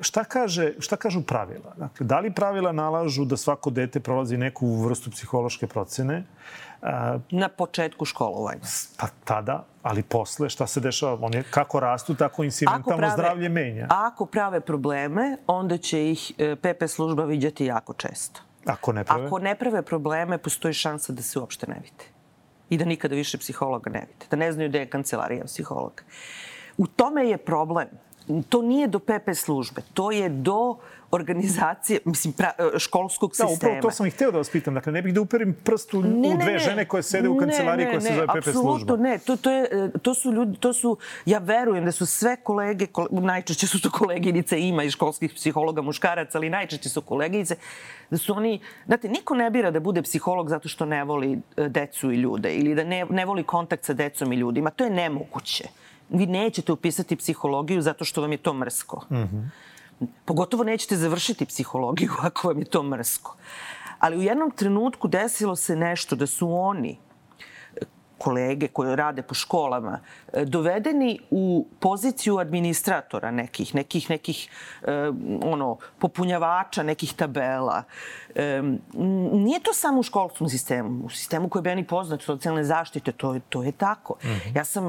šta, 0.00 0.24
kaže, 0.24 0.72
šta 0.78 0.96
kažu 0.96 1.22
pravila? 1.22 1.74
Dakle, 1.76 2.06
da 2.06 2.20
li 2.20 2.34
pravila 2.34 2.72
nalažu 2.72 3.24
da 3.24 3.36
svako 3.36 3.70
dete 3.70 4.00
prolazi 4.00 4.36
neku 4.36 4.76
vrstu 4.76 5.10
psihološke 5.10 5.66
procene? 5.66 6.24
Na 7.30 7.48
početku 7.48 8.04
školovanja. 8.04 8.60
Pa 8.98 9.06
tada, 9.24 9.64
ali 9.82 10.02
posle, 10.02 10.48
šta 10.50 10.66
se 10.66 10.80
dešava? 10.80 11.18
Oni 11.20 11.42
kako 11.50 11.80
rastu, 11.80 12.14
tako 12.14 12.44
im 12.44 12.50
se 12.50 12.66
mentalno 12.72 13.10
zdravlje 13.10 13.48
menja. 13.48 13.86
Ako 13.90 14.26
prave 14.26 14.60
probleme, 14.60 15.36
onda 15.46 15.78
će 15.78 16.10
ih 16.10 16.32
PP 16.60 16.82
e, 16.82 16.88
služba 16.88 17.24
viđati 17.24 17.64
jako 17.64 17.94
često. 17.94 18.40
Ako 18.66 18.92
ne 18.92 19.04
prave? 19.04 19.26
Ako 19.26 19.38
ne 19.38 19.54
prave 19.54 19.82
probleme, 19.82 20.38
postoji 20.38 20.74
šansa 20.74 21.12
da 21.12 21.22
se 21.22 21.38
uopšte 21.38 21.66
ne 21.66 21.80
vide. 21.82 22.04
I 22.70 22.78
da 22.78 22.84
nikada 22.84 23.14
više 23.14 23.38
psihologa 23.38 23.90
ne 23.90 24.00
vide. 24.00 24.26
Da 24.30 24.36
ne 24.36 24.52
znaju 24.52 24.68
da 24.68 24.78
je 24.78 24.90
kancelarija 24.90 25.44
psihologa. 25.44 26.02
U 26.76 26.86
tome 26.86 27.28
je 27.28 27.36
problem 27.38 27.88
to 28.48 28.62
nije 28.62 28.88
do 28.88 28.98
PP 28.98 29.34
službe, 29.34 29.82
to 29.94 30.10
je 30.10 30.28
do 30.28 30.76
organizacije, 31.14 32.00
mislim, 32.04 32.32
pra, 32.32 32.52
školskog 32.78 33.30
sistema. 33.30 33.48
Da, 33.48 33.54
upravo 33.56 33.80
to 33.82 33.90
sam 33.90 34.06
i 34.06 34.10
hteo 34.10 34.30
da 34.30 34.38
vas 34.38 34.50
pitam. 34.50 34.74
Dakle, 34.74 34.92
ne 34.92 35.02
bih 35.02 35.14
da 35.14 35.20
uperim 35.20 35.54
prst 35.64 35.94
u, 35.94 36.02
ne, 36.02 36.28
u 36.28 36.38
dve 36.38 36.52
ne, 36.52 36.58
žene 36.58 36.88
koje 36.88 37.02
sede 37.02 37.28
u 37.28 37.38
kancelariji 37.38 37.86
koja 37.86 38.00
se 38.00 38.14
zove 38.14 38.26
PP 38.26 38.42
služba. 38.42 38.60
Apsolutno 38.60 38.96
ne. 38.96 39.18
To, 39.18 39.36
to, 39.36 39.50
je, 39.50 39.90
to 40.02 40.14
su 40.14 40.32
ljudi, 40.32 40.58
to 40.58 40.72
su, 40.72 40.96
ja 41.26 41.38
verujem 41.38 41.84
da 41.84 41.92
su 41.92 42.06
sve 42.06 42.36
kolege, 42.36 42.86
najčešće 43.10 43.66
su 43.66 43.80
to 43.80 43.90
koleginice, 43.90 44.60
ima 44.60 44.84
i 44.84 44.90
školskih 44.90 45.32
psihologa 45.34 45.82
muškaraca, 45.82 46.38
ali 46.38 46.50
najčešće 46.50 46.88
su 46.88 47.02
koleginice, 47.02 47.56
da 48.10 48.18
su 48.18 48.32
oni, 48.36 48.60
znate, 48.86 49.08
niko 49.08 49.34
ne 49.34 49.50
bira 49.50 49.70
da 49.70 49.80
bude 49.80 50.02
psiholog 50.02 50.48
zato 50.48 50.68
što 50.68 50.86
ne 50.86 51.04
voli 51.04 51.38
e, 51.56 51.68
decu 51.68 52.12
i 52.12 52.16
ljude 52.16 52.54
ili 52.54 52.74
da 52.74 52.84
ne, 52.84 53.06
ne 53.10 53.24
voli 53.24 53.42
kontakt 53.42 53.84
sa 53.84 53.92
decom 53.92 54.32
i 54.32 54.36
ljudima. 54.36 54.70
To 54.70 54.84
je 54.84 54.90
nemoguće 54.90 55.64
vi 56.08 56.26
nećete 56.26 56.72
upisati 56.72 57.16
psihologiju 57.16 57.82
zato 57.82 58.04
što 58.04 58.20
vam 58.20 58.32
je 58.32 58.38
to 58.38 58.54
mrsko. 58.54 59.04
Mm 59.10 59.16
-hmm. 59.16 59.48
Pogotovo 60.24 60.64
nećete 60.64 60.96
završiti 60.96 61.46
psihologiju 61.46 62.12
ako 62.28 62.48
vam 62.48 62.58
je 62.58 62.64
to 62.64 62.82
mrsko. 62.82 63.36
Ali 63.98 64.16
u 64.16 64.22
jednom 64.22 64.50
trenutku 64.50 65.08
desilo 65.08 65.56
se 65.56 65.76
nešto 65.76 66.16
da 66.16 66.26
su 66.26 66.52
oni 66.52 66.98
kolege 68.18 68.68
koje 68.68 68.96
rade 68.96 69.22
po 69.22 69.34
školama 69.34 69.98
dovedeni 70.44 71.18
u 71.30 71.66
poziciju 71.80 72.38
administratora 72.38 73.30
nekih, 73.30 73.74
nekih, 73.74 74.10
nekih 74.10 74.48
e, 74.82 74.92
ono, 75.42 75.76
popunjavača 75.98 76.82
nekih 76.82 77.14
tabela. 77.14 77.82
E, 78.34 78.62
nije 79.32 79.60
to 79.60 79.72
samo 79.72 80.00
u 80.00 80.02
školskom 80.02 80.48
sistemu. 80.48 81.04
U 81.04 81.10
sistemu 81.10 81.48
koji 81.48 81.60
je 81.60 81.64
meni 81.64 81.86
poznat, 81.86 82.22
socijalne 82.22 82.64
zaštite, 82.64 83.12
to, 83.12 83.38
to 83.48 83.62
je 83.62 83.72
tako. 83.72 84.14
Mm 84.22 84.26
-hmm. 84.26 84.56
Ja 84.56 84.64
sam 84.64 84.88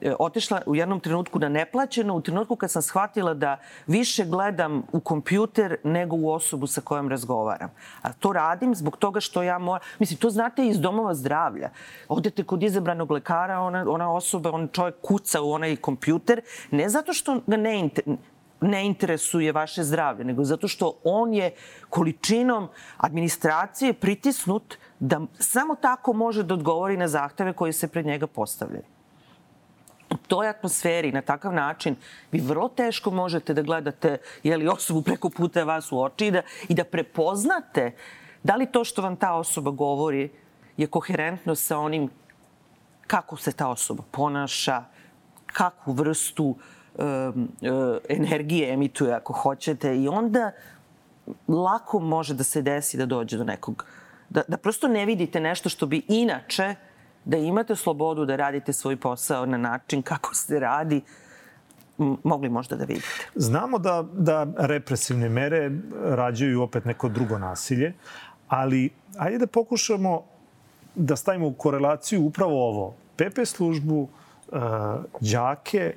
e, 0.00 0.14
otišla 0.18 0.62
u 0.66 0.76
jednom 0.76 1.00
trenutku 1.00 1.38
na 1.38 1.48
neplaćeno, 1.48 2.14
u 2.14 2.20
trenutku 2.20 2.56
kad 2.56 2.70
sam 2.70 2.82
shvatila 2.82 3.34
da 3.34 3.56
više 3.86 4.24
gledam 4.24 4.82
u 4.92 5.00
kompjuter 5.00 5.76
nego 5.84 6.16
u 6.16 6.30
osobu 6.30 6.66
sa 6.66 6.80
kojom 6.80 7.08
razgovaram. 7.08 7.70
A 8.02 8.12
to 8.12 8.32
radim 8.32 8.74
zbog 8.74 8.96
toga 8.96 9.20
što 9.20 9.42
ja 9.42 9.58
moram... 9.58 9.86
Mislim, 9.98 10.18
to 10.18 10.30
znate 10.30 10.66
iz 10.66 10.80
domova 10.80 11.14
zdravlja. 11.14 11.70
Odete 12.08 12.44
kod 12.44 12.62
izabranog 12.62 13.10
lekara, 13.10 13.60
ona, 13.60 13.84
ona 13.88 14.12
osoba, 14.12 14.50
on 14.50 14.68
čovjek 14.72 14.94
kuca 15.02 15.42
u 15.42 15.52
onaj 15.52 15.76
kompjuter, 15.76 16.40
ne 16.70 16.88
zato 16.88 17.12
što 17.12 17.40
ga 17.46 17.56
ne, 17.56 17.78
inter, 17.78 18.04
ne 18.60 18.86
interesuje 18.86 19.52
vaše 19.52 19.84
zdravlje, 19.84 20.24
nego 20.24 20.44
zato 20.44 20.68
što 20.68 20.92
on 21.04 21.34
je 21.34 21.54
količinom 21.90 22.68
administracije 22.96 23.92
pritisnut 23.92 24.76
da 25.00 25.20
samo 25.38 25.74
tako 25.74 26.12
može 26.12 26.42
da 26.42 26.54
odgovori 26.54 26.96
na 26.96 27.08
zahteve 27.08 27.52
koji 27.52 27.72
se 27.72 27.88
pred 27.88 28.06
njega 28.06 28.26
postavljaju. 28.26 28.84
U 30.10 30.16
toj 30.16 30.48
atmosferi, 30.48 31.12
na 31.12 31.22
takav 31.22 31.52
način, 31.52 31.96
vi 32.32 32.40
vrlo 32.40 32.68
teško 32.68 33.10
možete 33.10 33.54
da 33.54 33.62
gledate 33.62 34.18
jeli, 34.42 34.68
osobu 34.68 35.02
preko 35.02 35.30
puta 35.30 35.64
vas 35.64 35.92
u 35.92 36.00
oči 36.00 36.26
i 36.26 36.30
da, 36.30 36.42
i 36.68 36.74
da 36.74 36.84
prepoznate 36.84 37.92
da 38.42 38.56
li 38.56 38.66
to 38.66 38.84
što 38.84 39.02
vam 39.02 39.16
ta 39.16 39.34
osoba 39.34 39.70
govori 39.70 40.30
je 40.76 40.86
koherentno 40.86 41.54
sa 41.54 41.78
onim 41.78 42.10
kako 43.06 43.36
se 43.36 43.52
ta 43.52 43.68
osoba 43.68 44.02
ponaša, 44.10 44.84
kakvu 45.46 45.92
vrstu 45.92 46.44
uh, 46.44 46.56
energije 48.08 48.72
emituje 48.72 49.14
ako 49.14 49.32
hoćete 49.32 49.96
i 49.96 50.08
onda 50.08 50.52
lako 51.48 51.98
može 51.98 52.34
da 52.34 52.44
se 52.44 52.62
desi 52.62 52.96
da 52.96 53.06
dođe 53.06 53.36
do 53.36 53.44
nekog, 53.44 53.84
da, 54.30 54.42
da 54.48 54.56
prosto 54.56 54.88
ne 54.88 55.06
vidite 55.06 55.40
nešto 55.40 55.68
što 55.68 55.86
bi 55.86 56.02
inače, 56.08 56.74
da 57.24 57.36
imate 57.36 57.76
slobodu 57.76 58.24
da 58.24 58.36
radite 58.36 58.72
svoj 58.72 58.96
posao 58.96 59.46
na 59.46 59.56
način 59.56 60.02
kako 60.02 60.34
se 60.34 60.60
radi, 60.60 61.00
mogli 62.24 62.48
možda 62.48 62.76
da 62.76 62.84
vidite. 62.84 63.30
Znamo 63.34 63.78
da, 63.78 64.04
da 64.12 64.46
represivne 64.56 65.28
mere 65.28 65.70
rađaju 66.04 66.62
opet 66.62 66.84
neko 66.84 67.08
drugo 67.08 67.38
nasilje, 67.38 67.92
ali 68.48 68.90
ajde 69.18 69.38
da 69.38 69.46
pokušamo 69.46 70.22
da 70.94 71.16
stavimo 71.16 71.46
u 71.46 71.52
korelaciju 71.52 72.24
upravo 72.24 72.68
ovo. 72.68 72.94
PP 73.16 73.44
službu, 73.44 74.08
uh, 74.48 74.58
đake, 75.20 75.94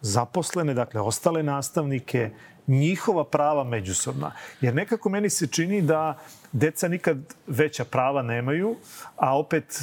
zaposlene, 0.00 0.74
dakle, 0.74 1.00
ostale 1.00 1.42
nastavnike, 1.42 2.30
njihova 2.66 3.24
prava 3.24 3.64
međusobna. 3.64 4.32
Jer 4.60 4.74
nekako 4.74 5.08
meni 5.08 5.30
se 5.30 5.46
čini 5.46 5.82
da 5.82 6.18
deca 6.52 6.88
nikad 6.88 7.18
veća 7.46 7.84
prava 7.84 8.22
nemaju, 8.22 8.76
a 9.16 9.38
opet 9.38 9.82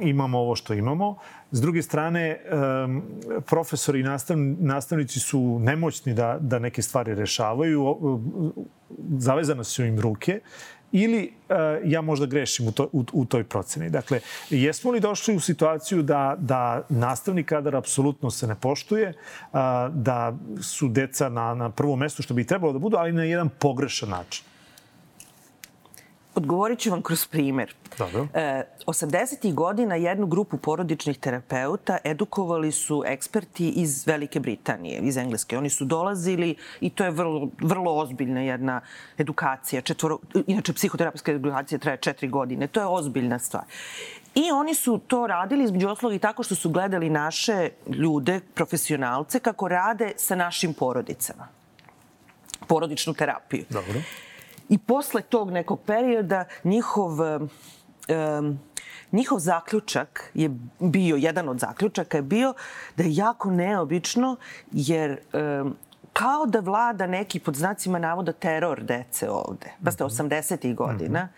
imamo 0.00 0.38
ovo 0.38 0.56
što 0.56 0.74
imamo. 0.74 1.16
S 1.50 1.60
druge 1.60 1.82
strane, 1.82 2.40
profesori 3.46 4.00
i 4.00 4.04
nastavnici 4.58 5.20
su 5.20 5.58
nemoćni 5.62 6.14
da, 6.14 6.38
da 6.40 6.58
neke 6.58 6.82
stvari 6.82 7.14
rešavaju, 7.14 7.96
zavezane 9.18 9.64
su 9.64 9.84
im 9.84 10.00
ruke 10.00 10.40
ili 10.92 11.32
uh, 11.48 11.56
ja 11.84 12.00
možda 12.00 12.26
grešim 12.26 12.68
u, 12.68 12.72
to, 12.72 12.88
u, 12.92 13.04
u 13.12 13.24
toj 13.24 13.44
proceni. 13.44 13.90
Dakle, 13.90 14.20
jesmo 14.50 14.90
li 14.90 15.00
došli 15.00 15.36
u 15.36 15.40
situaciju 15.40 16.02
da, 16.02 16.36
da 16.38 16.82
nastavni 16.88 17.44
kadar 17.44 17.76
apsolutno 17.76 18.30
se 18.30 18.46
ne 18.46 18.54
poštuje, 18.54 19.08
uh, 19.08 19.58
da 19.94 20.36
su 20.62 20.88
deca 20.88 21.28
na, 21.28 21.54
na 21.54 21.70
prvom 21.70 21.98
mestu 21.98 22.22
što 22.22 22.34
bi 22.34 22.46
trebalo 22.46 22.72
da 22.72 22.78
budu, 22.78 22.96
ali 22.96 23.12
na 23.12 23.24
jedan 23.24 23.48
pogrešan 23.48 24.08
način? 24.08 24.44
Odgovorit 26.36 26.78
ću 26.78 26.90
vam 26.90 27.02
kroz 27.02 27.26
primer. 27.26 27.74
Dobro. 27.98 28.28
E, 28.34 28.62
80. 28.86 29.54
godina 29.54 29.94
jednu 29.94 30.26
grupu 30.26 30.56
porodičnih 30.56 31.18
terapeuta 31.18 31.98
edukovali 32.04 32.72
su 32.72 33.02
eksperti 33.06 33.68
iz 33.68 34.06
Velike 34.06 34.40
Britanije, 34.40 35.00
iz 35.00 35.16
Engleske. 35.16 35.58
Oni 35.58 35.70
su 35.70 35.84
dolazili 35.84 36.56
i 36.80 36.90
to 36.90 37.04
je 37.04 37.10
vrlo, 37.10 37.48
vrlo 37.60 37.94
ozbiljna 37.94 38.40
jedna 38.40 38.80
edukacija. 39.18 39.82
Četvoro, 39.82 40.18
inače, 40.46 40.72
psihoterapijska 40.72 41.32
edukacija 41.32 41.78
traje 41.78 41.96
četiri 41.96 42.28
godine. 42.28 42.66
To 42.66 42.80
je 42.80 42.86
ozbiljna 42.86 43.38
stvar. 43.38 43.64
I 44.34 44.50
oni 44.50 44.74
su 44.74 45.00
to 45.06 45.26
radili 45.26 45.64
između 45.64 45.88
oslog 45.88 46.14
i 46.14 46.18
tako 46.18 46.42
što 46.42 46.54
su 46.54 46.70
gledali 46.70 47.10
naše 47.10 47.70
ljude, 47.88 48.40
profesionalce, 48.54 49.40
kako 49.40 49.68
rade 49.68 50.12
sa 50.16 50.34
našim 50.34 50.74
porodicama. 50.74 51.48
Porodičnu 52.66 53.14
terapiju. 53.14 53.64
Dobro. 53.70 54.00
I 54.68 54.78
posle 54.78 55.22
tog 55.22 55.50
nekog 55.50 55.80
perioda 55.86 56.44
njihov 56.64 57.20
um, 57.20 58.58
njihov 59.12 59.38
zaključak 59.38 60.30
je 60.34 60.50
bio, 60.78 61.16
jedan 61.16 61.48
od 61.48 61.58
zaključaka 61.58 62.18
je 62.18 62.22
bio 62.22 62.54
da 62.96 63.02
je 63.02 63.14
jako 63.14 63.50
neobično 63.50 64.36
jer 64.72 65.18
um, 65.32 65.76
kao 66.12 66.46
da 66.46 66.60
vlada 66.60 67.06
neki 67.06 67.40
pod 67.40 67.54
znacima 67.54 67.98
navoda 67.98 68.32
teror 68.32 68.82
dece 68.82 69.30
ovde. 69.30 69.72
Pa 69.84 69.90
ste 69.90 70.04
80. 70.04 70.74
godina. 70.74 71.24
Mm 71.24 71.28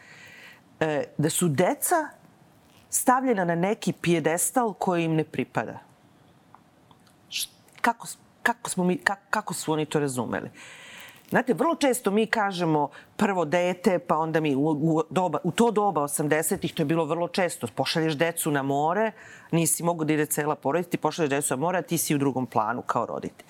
-hmm. 0.85 1.05
da 1.19 1.31
su 1.31 1.49
deca 1.49 2.09
stavljena 2.91 3.45
na 3.45 3.55
neki 3.55 3.93
pijedestal 3.93 4.73
koji 4.73 5.05
im 5.05 5.14
ne 5.14 5.25
pripada. 5.25 5.79
Kako, 7.81 8.07
kako, 8.43 8.71
smo 8.71 8.85
mi, 8.85 8.99
kako, 8.99 9.23
kako 9.31 9.55
su 9.55 9.73
oni 9.73 9.87
to 9.87 10.01
razumeli? 10.01 10.51
Znate, 11.31 11.55
vrlo 11.55 11.75
često 11.75 12.11
mi 12.11 12.27
kažemo 12.27 12.88
prvo 13.17 13.45
dete, 13.45 13.99
pa 13.99 14.17
onda 14.17 14.41
mi 14.41 14.57
u, 14.57 14.61
u, 14.61 15.03
doba, 15.11 15.38
u 15.45 15.51
to 15.51 15.71
doba 15.71 16.01
80-ih 16.01 16.75
to 16.75 16.83
je 16.83 16.87
bilo 16.87 17.05
vrlo 17.05 17.29
često. 17.29 17.67
Pošalješ 17.75 18.14
decu 18.14 18.51
na 18.51 18.62
more, 18.62 19.12
nisi 19.53 19.83
mogu 19.83 20.05
da 20.05 20.12
ide 20.12 20.27
cela 20.27 20.55
porodica, 20.55 20.91
ti 20.91 20.97
pošalješ 20.97 21.31
decu 21.31 21.55
na 21.55 21.61
more, 21.61 21.79
a 21.79 21.83
ti 21.83 21.99
si 21.99 22.14
u 22.14 22.19
drugom 22.19 22.47
planu 22.47 22.83
kao 22.83 23.07
rodite. 23.07 23.45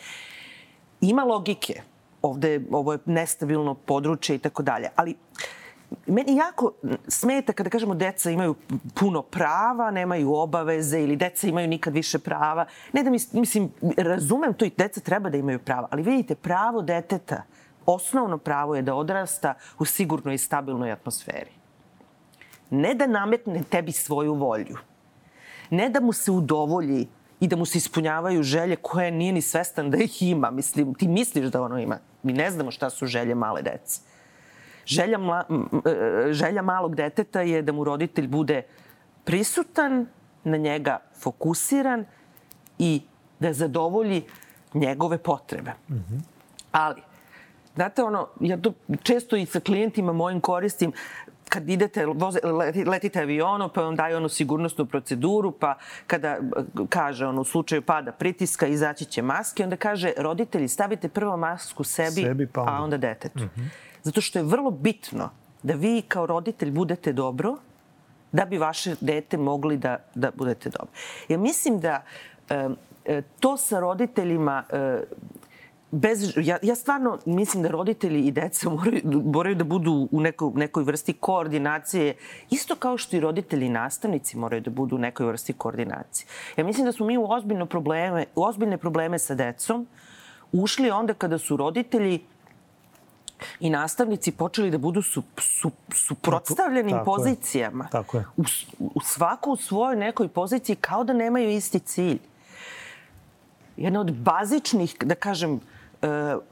Ima 1.00 1.22
logike. 1.22 1.82
Ovde, 2.22 2.60
ovo 2.70 2.92
je 2.92 2.98
nestabilno 3.06 3.74
područje 3.74 4.36
i 4.36 4.38
tako 4.38 4.62
dalje. 4.62 4.88
Ali 4.96 5.14
meni 6.06 6.36
jako 6.36 6.72
smeta 7.08 7.52
kada 7.52 7.70
kažemo 7.70 7.94
deca 7.94 8.30
imaju 8.30 8.54
puno 8.94 9.22
prava, 9.22 9.90
nemaju 9.90 10.34
obaveze 10.34 11.00
ili 11.00 11.16
deca 11.16 11.46
imaju 11.46 11.68
nikad 11.68 11.94
više 11.94 12.18
prava. 12.18 12.66
Ne 12.92 13.02
da 13.02 13.10
mislim, 13.10 13.72
razumem 13.96 14.54
to 14.54 14.64
i 14.64 14.72
deca 14.76 15.00
treba 15.00 15.30
da 15.30 15.36
imaju 15.36 15.58
prava, 15.58 15.88
ali 15.90 16.02
vidite, 16.02 16.34
pravo 16.34 16.82
deteta 16.82 17.42
osnovno 17.88 18.38
pravo 18.38 18.74
je 18.76 18.82
da 18.82 18.94
odrasta 18.94 19.54
u 19.78 19.84
sigurnoj 19.84 20.34
i 20.34 20.38
stabilnoj 20.38 20.92
atmosferi. 20.92 21.50
Ne 22.70 22.94
da 22.94 23.06
nametne 23.06 23.62
tebi 23.70 23.92
svoju 23.92 24.34
volju. 24.34 24.76
Ne 25.70 25.88
da 25.88 26.00
mu 26.00 26.12
se 26.12 26.30
udovolji 26.30 27.08
i 27.40 27.48
da 27.48 27.56
mu 27.56 27.64
se 27.64 27.78
ispunjavaju 27.78 28.42
želje 28.42 28.76
koje 28.76 29.10
nije 29.10 29.32
ni 29.32 29.42
svestan 29.42 29.90
da 29.90 29.98
ih 29.98 30.22
ima. 30.22 30.50
Mislim, 30.50 30.94
ti 30.94 31.08
misliš 31.08 31.46
da 31.46 31.62
ono 31.62 31.78
ima. 31.78 31.98
Mi 32.22 32.32
ne 32.32 32.50
znamo 32.50 32.70
šta 32.70 32.90
su 32.90 33.06
želje 33.06 33.34
male 33.34 33.62
dece. 33.62 34.00
Želja, 34.86 35.18
mla, 35.18 35.44
e, 35.86 36.32
želja 36.32 36.62
malog 36.62 36.94
deteta 36.94 37.40
je 37.40 37.62
da 37.62 37.72
mu 37.72 37.84
roditelj 37.84 38.28
bude 38.28 38.62
prisutan, 39.24 40.06
na 40.44 40.56
njega 40.56 40.98
fokusiran 41.20 42.04
i 42.78 43.02
da 43.40 43.52
zadovolji 43.52 44.22
njegove 44.74 45.18
potrebe. 45.18 45.70
Mm 45.88 45.94
-hmm. 45.94 46.20
Ali, 46.72 47.02
Znate, 47.78 48.02
ono, 48.02 48.28
ja 48.40 48.56
to 48.56 48.72
često 49.02 49.36
i 49.36 49.46
sa 49.46 49.60
klijentima 49.60 50.12
mojim 50.12 50.40
koristim, 50.40 50.92
kad 51.48 51.68
idete, 51.68 52.06
voze, 52.06 52.38
letite 52.86 53.20
avionom, 53.20 53.70
pa 53.74 53.82
vam 53.82 53.96
daju 53.96 54.16
onu 54.16 54.28
sigurnosnu 54.28 54.86
proceduru, 54.86 55.52
pa 55.52 55.74
kada 56.06 56.38
kaže 56.88 57.26
ono, 57.26 57.40
u 57.40 57.44
slučaju 57.44 57.82
pada 57.82 58.12
pritiska, 58.12 58.66
izaći 58.66 59.04
će 59.04 59.22
maske, 59.22 59.64
onda 59.64 59.76
kaže, 59.76 60.12
roditelji, 60.16 60.68
stavite 60.68 61.08
prvo 61.08 61.36
masku 61.36 61.84
sebi, 61.84 62.22
sebi 62.22 62.46
pa 62.46 62.60
onda. 62.60 62.72
a 62.72 62.82
onda 62.82 62.96
detetu. 62.96 63.44
Mm 63.44 63.50
-hmm. 63.56 63.68
Zato 64.02 64.20
što 64.20 64.38
je 64.38 64.42
vrlo 64.42 64.70
bitno 64.70 65.30
da 65.62 65.74
vi 65.74 66.02
kao 66.08 66.26
roditelj 66.26 66.70
budete 66.70 67.12
dobro, 67.12 67.56
da 68.32 68.44
bi 68.44 68.58
vaše 68.58 68.94
dete 69.00 69.36
mogli 69.36 69.76
da, 69.76 69.96
da 70.14 70.30
budete 70.34 70.70
dobro. 70.70 70.92
Ja 71.28 71.38
mislim 71.38 71.80
da 71.80 72.02
e, 72.48 73.22
to 73.40 73.56
sa 73.56 73.80
roditeljima 73.80 74.64
e, 74.70 75.00
bez, 75.90 76.32
ja, 76.36 76.58
ja 76.62 76.74
stvarno 76.74 77.18
mislim 77.26 77.62
da 77.62 77.68
roditelji 77.68 78.20
i 78.20 78.30
deca 78.30 78.70
moraju, 78.70 79.02
moraju 79.24 79.54
da 79.54 79.64
budu 79.64 80.08
u 80.10 80.20
nekoj, 80.20 80.50
nekoj 80.54 80.84
vrsti 80.84 81.12
koordinacije, 81.12 82.14
isto 82.50 82.74
kao 82.74 82.98
što 82.98 83.16
i 83.16 83.20
roditelji 83.20 83.66
i 83.66 83.70
nastavnici 83.70 84.36
moraju 84.36 84.60
da 84.60 84.70
budu 84.70 84.96
u 84.96 84.98
nekoj 84.98 85.26
vrsti 85.26 85.52
koordinacije. 85.52 86.26
Ja 86.56 86.64
mislim 86.64 86.84
da 86.84 86.92
smo 86.92 87.06
mi 87.06 87.18
u 87.18 87.28
probleme, 87.68 88.24
u 88.34 88.44
ozbiljne 88.44 88.78
probleme 88.78 89.18
sa 89.18 89.34
decom 89.34 89.86
ušli 90.52 90.90
onda 90.90 91.14
kada 91.14 91.38
su 91.38 91.56
roditelji 91.56 92.20
i 93.60 93.70
nastavnici 93.70 94.32
počeli 94.32 94.70
da 94.70 94.78
budu 94.78 95.02
su, 95.02 95.22
su, 95.38 95.70
suprotstavljenim 95.94 96.96
tako 96.96 97.04
pozicijama. 97.04 97.84
Je. 97.84 97.90
Tako 97.90 98.16
je. 98.16 98.24
U, 98.36 98.44
u 98.78 99.00
svako 99.00 99.50
u 99.50 99.56
svojoj 99.56 99.96
nekoj 99.96 100.28
poziciji 100.28 100.76
kao 100.76 101.04
da 101.04 101.12
nemaju 101.12 101.50
isti 101.50 101.78
cilj. 101.78 102.18
Jedna 103.76 104.00
od 104.00 104.12
bazičnih, 104.12 104.96
da 105.04 105.14
kažem, 105.14 105.60
E, 105.60 105.77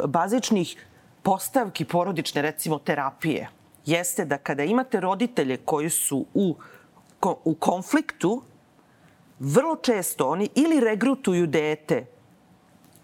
bazičnih 0.05 0.87
postavki 1.23 1.85
porodične, 1.85 2.43
recimo 2.43 2.79
terapije, 2.79 3.49
jeste 3.87 4.25
da 4.25 4.39
kada 4.39 4.65
imate 4.65 5.01
roditelje 5.01 5.57
koji 5.57 5.91
su 5.91 6.27
u, 6.35 6.55
u 7.45 7.55
konfliktu, 7.55 8.43
vrlo 9.39 9.77
često 9.77 10.29
oni 10.29 10.49
ili 10.55 10.81
regrutuju 10.81 11.47
dete 11.47 12.07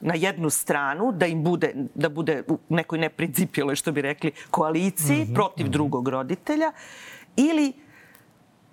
na 0.00 0.14
jednu 0.14 0.50
stranu, 0.50 1.12
da 1.12 1.26
im 1.26 1.44
bude, 1.44 1.74
da 1.94 2.09
bude 2.09 2.42
u 2.48 2.59
nekoj 2.68 2.98
neprincipijaloj, 2.98 3.76
što 3.76 3.92
bi 3.92 4.02
rekli, 4.02 4.33
koaliciji 4.50 5.24
mm 5.24 5.26
-hmm, 5.26 5.35
protiv 5.35 5.66
mm 5.66 5.68
-hmm. 5.68 5.72
drugog 5.72 6.09
roditelja, 6.09 6.72
ili 7.37 7.72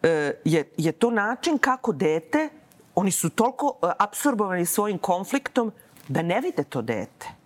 e, 0.03 0.33
je, 0.45 0.69
je 0.77 0.91
to 0.91 1.11
način 1.11 1.57
kako 1.57 1.91
dete, 1.91 2.49
oni 2.95 3.11
su 3.11 3.29
toliko 3.29 3.77
e, 3.83 3.87
absorbovani 3.99 4.65
svojim 4.65 4.97
konfliktom 4.97 5.71
da 6.07 6.21
ne 6.21 6.41
vide 6.41 6.63
to 6.63 6.81
dete. 6.81 7.38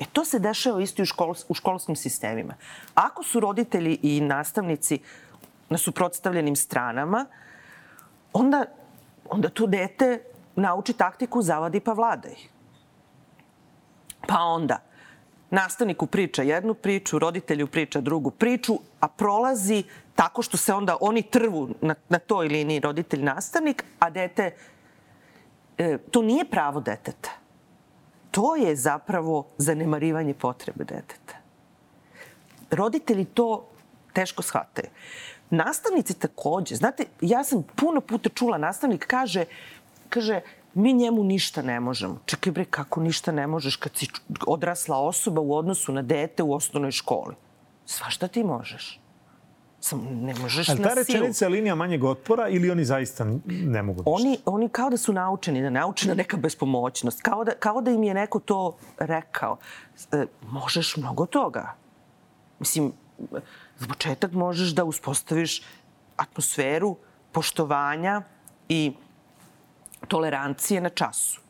E 0.00 0.04
to 0.12 0.24
se 0.24 0.38
dešava 0.38 0.82
isto 0.82 1.02
i 1.02 1.04
u, 1.04 1.06
škol, 1.06 1.34
u 1.48 1.54
školskim 1.54 1.96
sistemima. 1.96 2.54
Ako 2.94 3.22
su 3.22 3.40
roditelji 3.40 3.98
i 4.02 4.20
nastavnici 4.20 4.98
na 5.68 5.78
suprotstavljenim 5.78 6.56
stranama, 6.56 7.26
onda, 8.32 8.64
onda 9.30 9.48
to 9.48 9.66
dete 9.66 10.22
nauči 10.56 10.92
taktiku 10.92 11.42
zavadi 11.42 11.80
pa 11.80 11.92
vladaj. 11.92 12.34
Pa 14.26 14.38
onda 14.38 14.78
nastavniku 15.50 16.06
priča 16.06 16.42
jednu 16.42 16.74
priču, 16.74 17.18
roditelju 17.18 17.66
priča 17.66 18.00
drugu 18.00 18.30
priču, 18.30 18.78
a 19.00 19.08
prolazi 19.08 19.82
tako 20.14 20.42
što 20.42 20.56
se 20.56 20.74
onda 20.74 20.96
oni 21.00 21.22
trvu 21.22 21.68
na, 21.80 21.94
na 22.08 22.18
toj 22.18 22.48
liniji 22.48 22.80
roditelj-nastavnik, 22.80 23.84
a 23.98 24.10
dete, 24.10 24.54
e, 25.78 25.98
to 26.10 26.22
nije 26.22 26.44
pravo 26.44 26.80
deteta 26.80 27.39
to 28.30 28.56
je 28.56 28.76
zapravo 28.76 29.46
zanemarivanje 29.58 30.34
potrebe 30.34 30.84
deteta. 30.84 31.34
Roditelji 32.70 33.24
to 33.24 33.68
teško 34.12 34.42
shvataju. 34.42 34.88
Nastavnici 35.50 36.14
takođe. 36.14 36.74
Znate, 36.74 37.04
ja 37.20 37.44
sam 37.44 37.62
puno 37.76 38.00
puta 38.00 38.28
čula, 38.28 38.58
nastavnik 38.58 39.06
kaže, 39.06 39.44
kaže, 40.08 40.40
mi 40.74 40.92
njemu 40.92 41.24
ništa 41.24 41.62
ne 41.62 41.80
možemo. 41.80 42.18
Čekaj 42.26 42.52
bre, 42.52 42.64
kako 42.64 43.00
ništa 43.00 43.32
ne 43.32 43.46
možeš 43.46 43.76
kad 43.76 43.96
si 43.96 44.06
odrasla 44.46 44.98
osoba 44.98 45.40
u 45.40 45.54
odnosu 45.54 45.92
na 45.92 46.02
dete 46.02 46.42
u 46.42 46.54
osnovnoj 46.54 46.90
školi? 46.90 47.34
Svašta 47.86 48.28
ti 48.28 48.44
možeš. 48.44 49.00
Sam, 49.80 50.00
ne 50.22 50.34
možeš 50.34 50.68
Ali 50.68 50.78
na 50.80 50.88
silu. 50.90 50.94
ta 50.94 51.00
rečenica 51.00 51.44
je 51.44 51.48
linija 51.48 51.74
manjeg 51.74 52.04
otpora 52.04 52.48
ili 52.48 52.70
oni 52.70 52.84
zaista 52.84 53.26
ne 53.46 53.82
mogu 53.82 53.98
ništa? 53.98 54.10
Oni, 54.10 54.38
oni 54.44 54.68
kao 54.68 54.90
da 54.90 54.96
su 54.96 55.12
naučeni, 55.12 55.62
da 55.62 55.70
naučena 55.70 56.14
neka 56.14 56.36
bespomoćnost. 56.36 57.22
Kao 57.22 57.44
da, 57.44 57.52
kao 57.54 57.80
da 57.80 57.90
im 57.90 58.02
je 58.02 58.14
neko 58.14 58.38
to 58.38 58.76
rekao. 58.98 59.56
E, 60.12 60.26
možeš 60.42 60.96
mnogo 60.96 61.26
toga. 61.26 61.74
Mislim, 62.58 62.92
za 63.78 63.86
početak 63.88 64.32
možeš 64.32 64.68
da 64.68 64.84
uspostaviš 64.84 65.62
atmosferu 66.16 66.96
poštovanja 67.32 68.22
i 68.68 68.92
tolerancije 70.08 70.80
na 70.80 70.88
času. 70.88 71.40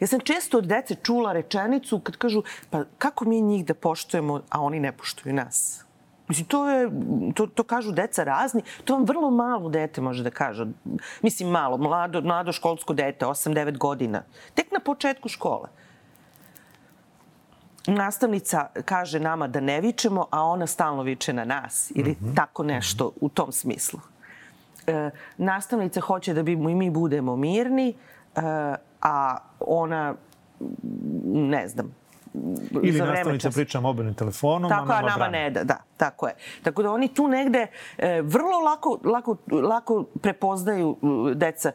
Ja 0.00 0.06
sam 0.06 0.20
često 0.20 0.58
od 0.58 0.66
dece 0.66 0.94
čula 0.94 1.32
rečenicu 1.32 1.98
kad 2.00 2.16
kažu 2.16 2.42
pa 2.70 2.84
kako 2.98 3.24
mi 3.24 3.40
njih 3.40 3.64
da 3.64 3.74
poštujemo, 3.74 4.40
a 4.50 4.60
oni 4.60 4.80
ne 4.80 4.92
poštuju 4.92 5.34
nas. 5.34 5.84
Mislim, 6.28 6.46
to, 6.46 6.70
je, 6.70 6.90
to, 7.34 7.46
to 7.46 7.62
kažu 7.62 7.92
deca 7.92 8.24
razni. 8.24 8.62
To 8.84 8.94
vam 8.94 9.04
vrlo 9.04 9.30
malo 9.30 9.68
dete 9.68 10.00
može 10.00 10.22
da 10.22 10.30
kaže. 10.30 10.66
Mislim, 11.22 11.48
malo, 11.48 11.76
mlado, 11.78 12.20
mlado 12.20 12.52
školsko 12.52 12.94
dete, 12.94 13.26
8-9 13.26 13.78
godina. 13.78 14.22
Tek 14.54 14.72
na 14.72 14.80
početku 14.80 15.28
škole. 15.28 15.68
Nastavnica 17.86 18.66
kaže 18.84 19.20
nama 19.20 19.46
da 19.48 19.60
ne 19.60 19.80
vičemo, 19.80 20.26
a 20.30 20.42
ona 20.42 20.66
stalno 20.66 21.02
viče 21.02 21.32
na 21.32 21.44
nas. 21.44 21.92
Ili 21.94 22.10
mm 22.10 22.24
-hmm. 22.24 22.36
tako 22.36 22.62
nešto 22.62 23.12
u 23.20 23.28
tom 23.28 23.52
smislu. 23.52 24.00
E, 24.86 25.10
nastavnica 25.38 26.00
hoće 26.00 26.34
da 26.34 26.42
bi 26.42 26.56
mi 26.56 26.90
budemo 26.90 27.36
mirni, 27.36 27.88
e, 27.88 27.94
a 29.00 29.38
ona, 29.60 30.14
ne 31.24 31.68
znam, 31.68 31.94
Ili 32.82 32.98
nastavnica 32.98 33.50
priča 33.50 33.80
mobilnim 33.80 34.14
telefonom, 34.14 34.70
tako, 34.70 34.92
a 34.92 35.00
nama, 35.00 35.08
nama 35.08 35.28
ne 35.28 35.50
da, 35.50 35.64
da, 35.64 35.78
tako 35.96 36.26
je. 36.26 36.34
Tako 36.62 36.82
da 36.82 36.92
oni 36.92 37.08
tu 37.08 37.28
negde 37.28 37.66
e, 37.98 38.22
vrlo 38.22 38.58
lako, 38.58 38.98
lako, 39.04 39.36
lako 39.50 40.04
prepoznaju 40.22 40.96
e, 41.30 41.34
deca 41.34 41.72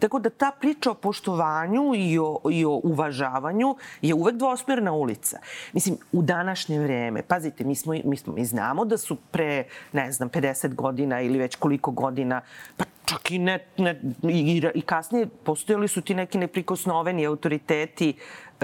Tako 0.00 0.18
da 0.18 0.30
ta 0.30 0.52
priča 0.60 0.90
o 0.90 0.94
poštovanju 0.94 1.92
i 1.96 2.18
o, 2.18 2.40
i 2.50 2.64
o 2.64 2.80
uvažavanju 2.84 3.76
je 4.02 4.14
uvek 4.14 4.36
dvosmerna 4.36 4.92
ulica. 4.92 5.38
Mislim, 5.72 5.96
u 6.12 6.22
današnje 6.22 6.80
vreme, 6.80 7.22
pazite, 7.22 7.64
mi, 7.64 7.74
smo, 7.74 7.94
mi, 8.04 8.16
smo, 8.16 8.32
mi 8.32 8.44
znamo 8.44 8.84
da 8.84 8.98
su 8.98 9.16
pre, 9.30 9.64
ne 9.92 10.12
znam, 10.12 10.30
50 10.30 10.74
godina 10.74 11.20
ili 11.20 11.38
već 11.38 11.56
koliko 11.56 11.90
godina, 11.90 12.40
pa 12.76 12.84
čak 13.04 13.30
i, 13.30 13.38
ne, 13.38 13.66
ne, 13.78 14.00
i, 14.22 14.62
i 14.74 14.82
kasnije 14.82 15.26
postojali 15.26 15.88
su 15.88 16.00
ti 16.00 16.14
neki 16.14 16.38
neprikosnoveni 16.38 17.26
autoriteti 17.26 18.14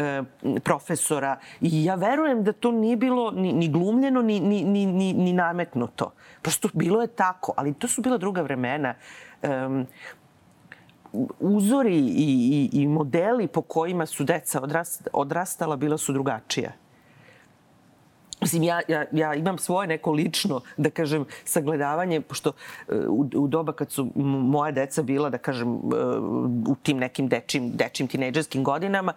e, 0.01 0.23
profesora 0.61 1.39
i 1.61 1.85
ja 1.85 1.95
verujem 1.95 2.45
da 2.45 2.53
to 2.53 2.73
nije 2.73 2.97
bilo 2.97 3.31
ni, 3.31 3.53
ni 3.53 3.69
glumljeno, 3.69 4.23
ni, 4.23 4.41
ni, 4.41 4.65
ni, 4.65 5.13
ni, 5.13 5.33
nametnuto. 5.33 6.13
Prosto 6.43 6.69
bilo 6.75 7.01
je 7.01 7.07
tako, 7.07 7.53
ali 7.57 7.75
to 7.75 7.89
su 7.89 8.03
bila 8.03 8.19
druga 8.19 8.43
vremena. 8.43 8.95
Um, 9.43 9.87
uzori 11.41 11.97
i, 11.97 12.69
i, 12.73 12.83
i 12.83 12.87
modeli 12.87 13.47
po 13.47 13.63
kojima 13.63 14.07
su 14.07 14.25
deca 14.25 14.61
odrast, 14.63 15.09
odrastala 15.13 15.77
bila 15.77 15.99
su 15.99 16.13
drugačije. 16.13 16.73
Mislim, 18.41 18.63
ja, 18.63 18.81
ja, 18.89 19.05
ja 19.13 19.35
imam 19.35 19.59
svoje 19.59 19.89
neko 19.89 20.13
lično, 20.13 20.61
da 20.77 20.91
kažem, 20.91 21.25
sagledavanje, 21.45 22.21
pošto 22.21 22.53
e, 22.89 22.95
u, 23.09 23.29
u 23.35 23.49
doba 23.49 23.73
kad 23.73 23.91
su 23.91 24.09
moja 24.15 24.73
deca 24.73 25.03
bila, 25.03 25.31
da 25.31 25.39
kažem, 25.39 25.69
e, 25.69 25.79
u 26.69 26.77
tim 26.83 26.99
nekim 26.99 27.29
dečim, 27.29 27.71
dečim 27.77 28.09
tinejdžerskim 28.09 28.65
godinama, 28.65 29.13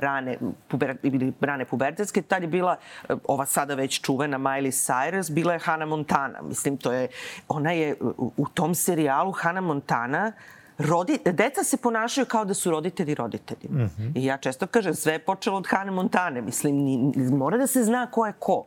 rane, 0.00 0.38
puber, 0.68 0.96
ili 1.02 1.32
rane 1.40 1.64
pubertetske, 1.64 2.22
tad 2.22 2.42
je 2.42 2.48
bila 2.48 2.76
ova 3.24 3.46
sada 3.46 3.74
već 3.74 4.00
čuvena 4.00 4.38
Miley 4.38 4.70
Cyrus, 4.70 5.32
bila 5.32 5.52
je 5.52 5.58
Hannah 5.58 5.88
Montana. 5.88 6.42
Mislim, 6.42 6.76
to 6.76 6.92
je, 6.92 7.08
ona 7.48 7.72
je 7.72 7.96
u 8.36 8.46
tom 8.54 8.74
serijalu 8.74 9.32
Hannah 9.32 9.64
Montana 9.64 10.32
rodi, 10.78 11.18
deca 11.24 11.64
se 11.64 11.76
ponašaju 11.76 12.26
kao 12.26 12.44
da 12.44 12.54
su 12.54 12.70
roditelji 12.70 13.14
roditelji. 13.14 13.68
Mm 13.70 13.90
-hmm. 13.98 14.12
I 14.14 14.24
ja 14.24 14.36
često 14.36 14.66
kažem, 14.66 14.94
sve 14.94 15.12
je 15.12 15.18
počelo 15.18 15.56
od 15.56 15.66
Hane 15.68 15.90
Montane. 15.90 16.42
Mislim, 16.42 16.76
ni, 16.76 17.12
mora 17.30 17.58
da 17.58 17.66
se 17.66 17.84
zna 17.84 18.06
ko 18.06 18.26
je 18.26 18.32
ko. 18.38 18.64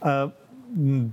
A, 0.00 0.28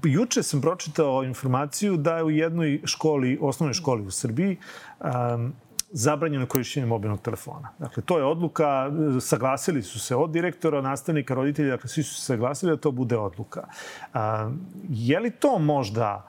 juče 0.04 0.44
sam 0.44 0.62
pročitao 0.62 1.24
informaciju 1.24 1.98
da 1.98 2.18
je 2.18 2.24
u 2.24 2.30
jednoj 2.30 2.82
školi, 2.86 3.38
osnovnoj 3.42 3.74
školi 3.74 4.02
u 4.02 4.12
Srbiji, 4.12 4.58
um, 5.00 5.54
zabranjeno 5.92 6.46
korišćenje 6.46 6.86
mobilnog 6.86 7.22
telefona. 7.22 7.70
Dakle, 7.80 8.04
to 8.04 8.18
je 8.18 8.24
odluka, 8.24 8.92
saglasili 9.22 9.84
su 9.84 10.00
se 10.00 10.16
od 10.16 10.32
direktora, 10.32 10.82
nastavnika, 10.82 11.34
roditelja, 11.34 11.70
dakle, 11.70 11.90
svi 11.90 12.04
su 12.04 12.16
se 12.16 12.22
saglasili 12.22 12.72
da 12.72 12.78
to 12.78 12.92
bude 12.92 13.18
odluka. 13.18 13.68
A, 14.14 14.52
je 14.90 15.20
li 15.20 15.32
to 15.32 15.60
možda 15.60 16.28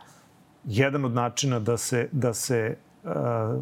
jedan 0.65 1.05
od 1.05 1.15
načina 1.15 1.59
da 1.59 1.77
se, 1.77 2.09
da 2.13 2.35
se 2.35 2.77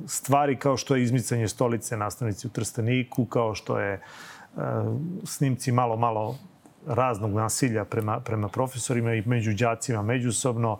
stvari 0.06 0.56
kao 0.56 0.76
što 0.76 0.96
je 0.96 1.02
izmicanje 1.02 1.48
stolice 1.48 1.96
nastavnici 1.96 2.46
u 2.46 2.50
Trstaniku, 2.50 3.24
kao 3.24 3.54
što 3.54 3.78
je 3.78 4.02
snimci 5.24 5.72
malo, 5.72 5.96
malo 5.96 6.38
raznog 6.86 7.32
nasilja 7.32 7.84
prema, 7.84 8.20
prema 8.20 8.48
profesorima 8.48 9.14
i 9.14 9.22
među 9.26 9.52
đacima 9.54 10.02
međusobno, 10.02 10.78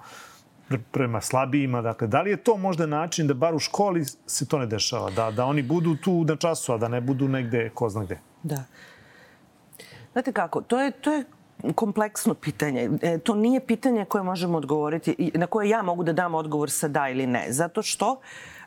prema 0.91 1.21
slabijima. 1.21 1.83
Dakle, 1.83 2.07
da 2.09 2.23
li 2.23 2.31
je 2.31 2.37
to 2.37 2.57
možda 2.57 2.87
način 2.87 3.27
da 3.27 3.35
bar 3.35 3.55
u 3.55 3.59
školi 3.59 4.05
se 4.27 4.49
to 4.49 4.59
ne 4.59 4.67
dešava? 4.67 5.11
Da, 5.11 5.31
da 5.31 5.45
oni 5.45 5.63
budu 5.63 5.97
tu 5.97 6.25
na 6.25 6.37
času, 6.37 6.73
a 6.73 6.79
da 6.79 6.89
ne 6.89 7.01
budu 7.01 7.29
negde, 7.29 7.71
ko 7.75 7.89
zna 7.89 8.05
gde? 8.05 8.19
Da. 8.43 8.65
Znate 10.13 10.33
kako, 10.33 10.61
to 10.61 10.81
je, 10.81 10.91
to 10.91 11.13
je 11.13 11.25
kompleksno 11.75 12.35
pitanje. 12.35 12.91
E, 13.03 13.19
to 13.19 13.35
nije 13.35 13.61
pitanje 13.61 14.05
koje 14.05 14.23
možemo 14.25 14.59
odgovoriti, 14.59 15.31
na 15.35 15.47
koje 15.47 15.69
ja 15.69 15.83
mogu 15.83 16.03
da 16.03 16.13
dam 16.13 16.35
odgovor 16.35 16.71
sa 16.71 16.89
da 16.89 17.09
ili 17.09 17.27
ne. 17.27 17.47
Zato 17.49 17.83
što 17.83 18.21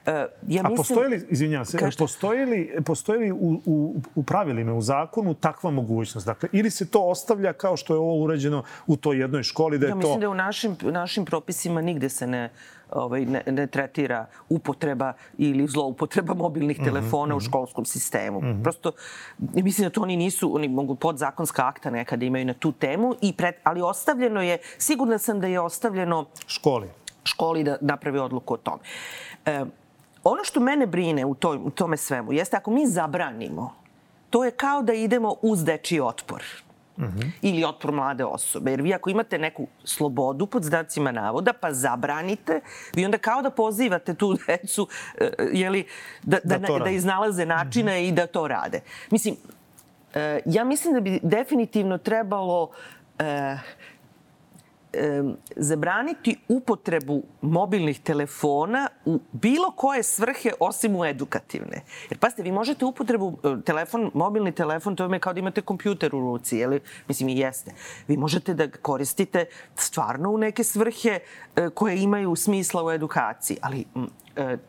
e, 0.06 0.12
ja 0.12 0.27
mislim... 0.47 0.65
A 0.65 0.75
postoji 0.75 1.10
li, 1.10 1.27
izvinjavam 1.30 1.65
se, 1.65 1.77
Kažete? 1.77 2.04
postoji 2.04 2.45
li, 2.45 2.84
postoji 2.86 3.19
li 3.19 3.32
u, 3.32 3.62
u, 3.65 4.01
u 4.15 4.23
pravilima, 4.23 4.73
u 4.73 4.82
zakonu 4.82 5.34
takva 5.34 5.71
mogućnost? 5.71 6.27
Dakle, 6.27 6.49
ili 6.51 6.69
se 6.69 6.89
to 6.89 7.01
ostavlja 7.01 7.54
kao 7.54 7.77
što 7.77 7.93
je 7.93 7.99
ovo 7.99 8.23
urađeno 8.23 8.63
u 8.88 8.97
toj 8.97 9.19
jednoj 9.19 9.43
školi 9.43 9.77
da 9.77 9.86
je 9.86 9.89
ja, 9.89 9.93
to... 9.93 9.97
Mislim 9.97 10.19
da 10.19 10.30
u 10.30 10.36
našim, 10.36 10.77
našim 10.82 11.25
propisima 11.25 11.82
nigde 11.82 12.10
se 12.10 12.27
ne 12.27 12.49
ovaj, 12.91 13.25
ne, 13.25 13.43
ne 13.47 13.67
tretira 13.67 14.25
upotreba 14.49 15.13
ili 15.38 15.67
zloupotreba 15.67 16.34
mobilnih 16.34 16.77
mhm, 16.77 16.86
telefona 16.86 17.36
mm 17.36 17.38
-hmm. 17.39 17.45
u 17.45 17.49
školskom 17.49 17.86
sistemu. 17.86 18.41
Mm 18.41 18.45
-hmm. 18.45 18.63
Prosto, 18.63 18.91
mislim 19.39 19.88
da 19.88 19.93
to 19.93 20.01
oni 20.01 20.17
nisu, 20.17 20.56
oni 20.56 20.67
mogu 20.67 20.95
podzakonska 20.95 21.67
akta 21.67 21.89
nekada 21.89 22.25
imaju 22.25 22.45
na 22.45 22.54
tu 22.54 22.71
temu, 22.71 23.15
i 23.21 23.34
pred, 23.34 23.56
ali 23.63 23.82
ostavljeno 23.82 24.41
je, 24.41 24.58
sigurna 24.77 25.17
sam 25.17 25.39
da 25.39 25.47
je 25.47 25.60
ostavljeno 25.60 26.25
školi 26.47 26.88
školi 27.23 27.63
da 27.63 27.77
napravi 27.82 28.19
odluku 28.19 28.54
o 28.54 28.58
tome. 28.58 28.80
E, 29.45 29.65
ono 30.23 30.43
što 30.43 30.60
mene 30.60 30.88
brine 30.88 31.25
u, 31.25 31.36
toj, 31.36 31.58
u 31.58 31.69
tome 31.69 31.97
svemu 31.97 32.34
jeste 32.34 32.58
ako 32.58 32.71
mi 32.71 32.88
zabranimo, 32.88 33.73
to 34.30 34.45
je 34.45 34.51
kao 34.51 34.82
da 34.82 34.93
idemo 34.93 35.36
uz 35.41 35.63
dečiji 35.63 35.99
otpor. 35.99 36.43
Mm 36.97 37.06
-hmm. 37.06 37.32
ili 37.41 37.63
otpor 37.63 37.91
mlade 37.91 38.25
osobe. 38.25 38.71
Jer 38.71 38.82
vi 38.82 38.93
ako 38.93 39.10
imate 39.10 39.38
neku 39.38 39.67
slobodu 39.84 40.47
pod 40.47 40.63
znacima 40.63 41.12
navoda, 41.12 41.54
pa 41.54 41.73
zabranite, 41.73 42.62
vi 42.95 43.06
onda 43.06 43.17
kao 43.17 43.41
da 43.41 43.49
pozivate 43.49 44.13
tu 44.13 44.38
decu 44.47 44.82
uh, 44.82 45.27
jeli, 45.54 45.86
da, 46.23 46.38
da, 46.43 46.58
da, 46.58 46.80
da 46.80 46.89
iznalaze 46.89 47.45
načine 47.45 47.91
mm 47.91 48.04
-hmm. 48.04 48.10
i 48.10 48.12
da 48.12 48.27
to 48.27 48.47
rade. 48.47 48.80
Mislim, 49.12 49.36
uh, 49.36 50.21
ja 50.45 50.63
mislim 50.63 50.93
da 50.93 50.99
bi 50.99 51.19
definitivno 51.23 51.97
trebalo 51.97 52.63
uh, 52.63 53.60
e, 54.93 55.23
zabraniti 55.56 56.38
upotrebu 56.47 57.23
mobilnih 57.41 57.99
telefona 57.99 58.88
u 59.06 59.19
bilo 59.32 59.71
koje 59.71 60.04
svrhe 60.04 60.51
osim 60.60 60.95
u 60.95 61.06
edukativne. 61.06 61.82
Jer 62.10 62.19
pazite, 62.19 62.43
vi 62.43 62.51
možete 62.51 62.86
upotrebu 62.86 63.38
e, 63.43 63.62
telefon, 63.65 64.12
mobilni 64.13 64.51
telefon, 64.51 64.95
to 64.95 65.13
je 65.13 65.19
kao 65.19 65.34
da 65.34 65.39
imate 65.39 65.62
kompjuter 65.62 66.15
u 66.15 66.19
ruci, 66.19 66.58
jeli? 66.58 66.80
Mislim 67.08 67.30
i 67.30 67.38
jeste. 67.38 67.71
Vi 68.08 68.17
možete 68.17 68.54
da 68.54 68.71
koristite 68.71 69.45
stvarno 69.75 70.30
u 70.30 70.38
neke 70.38 70.63
svrhe 70.63 71.19
e, 71.56 71.69
koje 71.69 72.01
imaju 72.01 72.36
smisla 72.36 72.86
u 72.86 72.91
edukaciji, 72.91 73.58
ali 73.62 73.86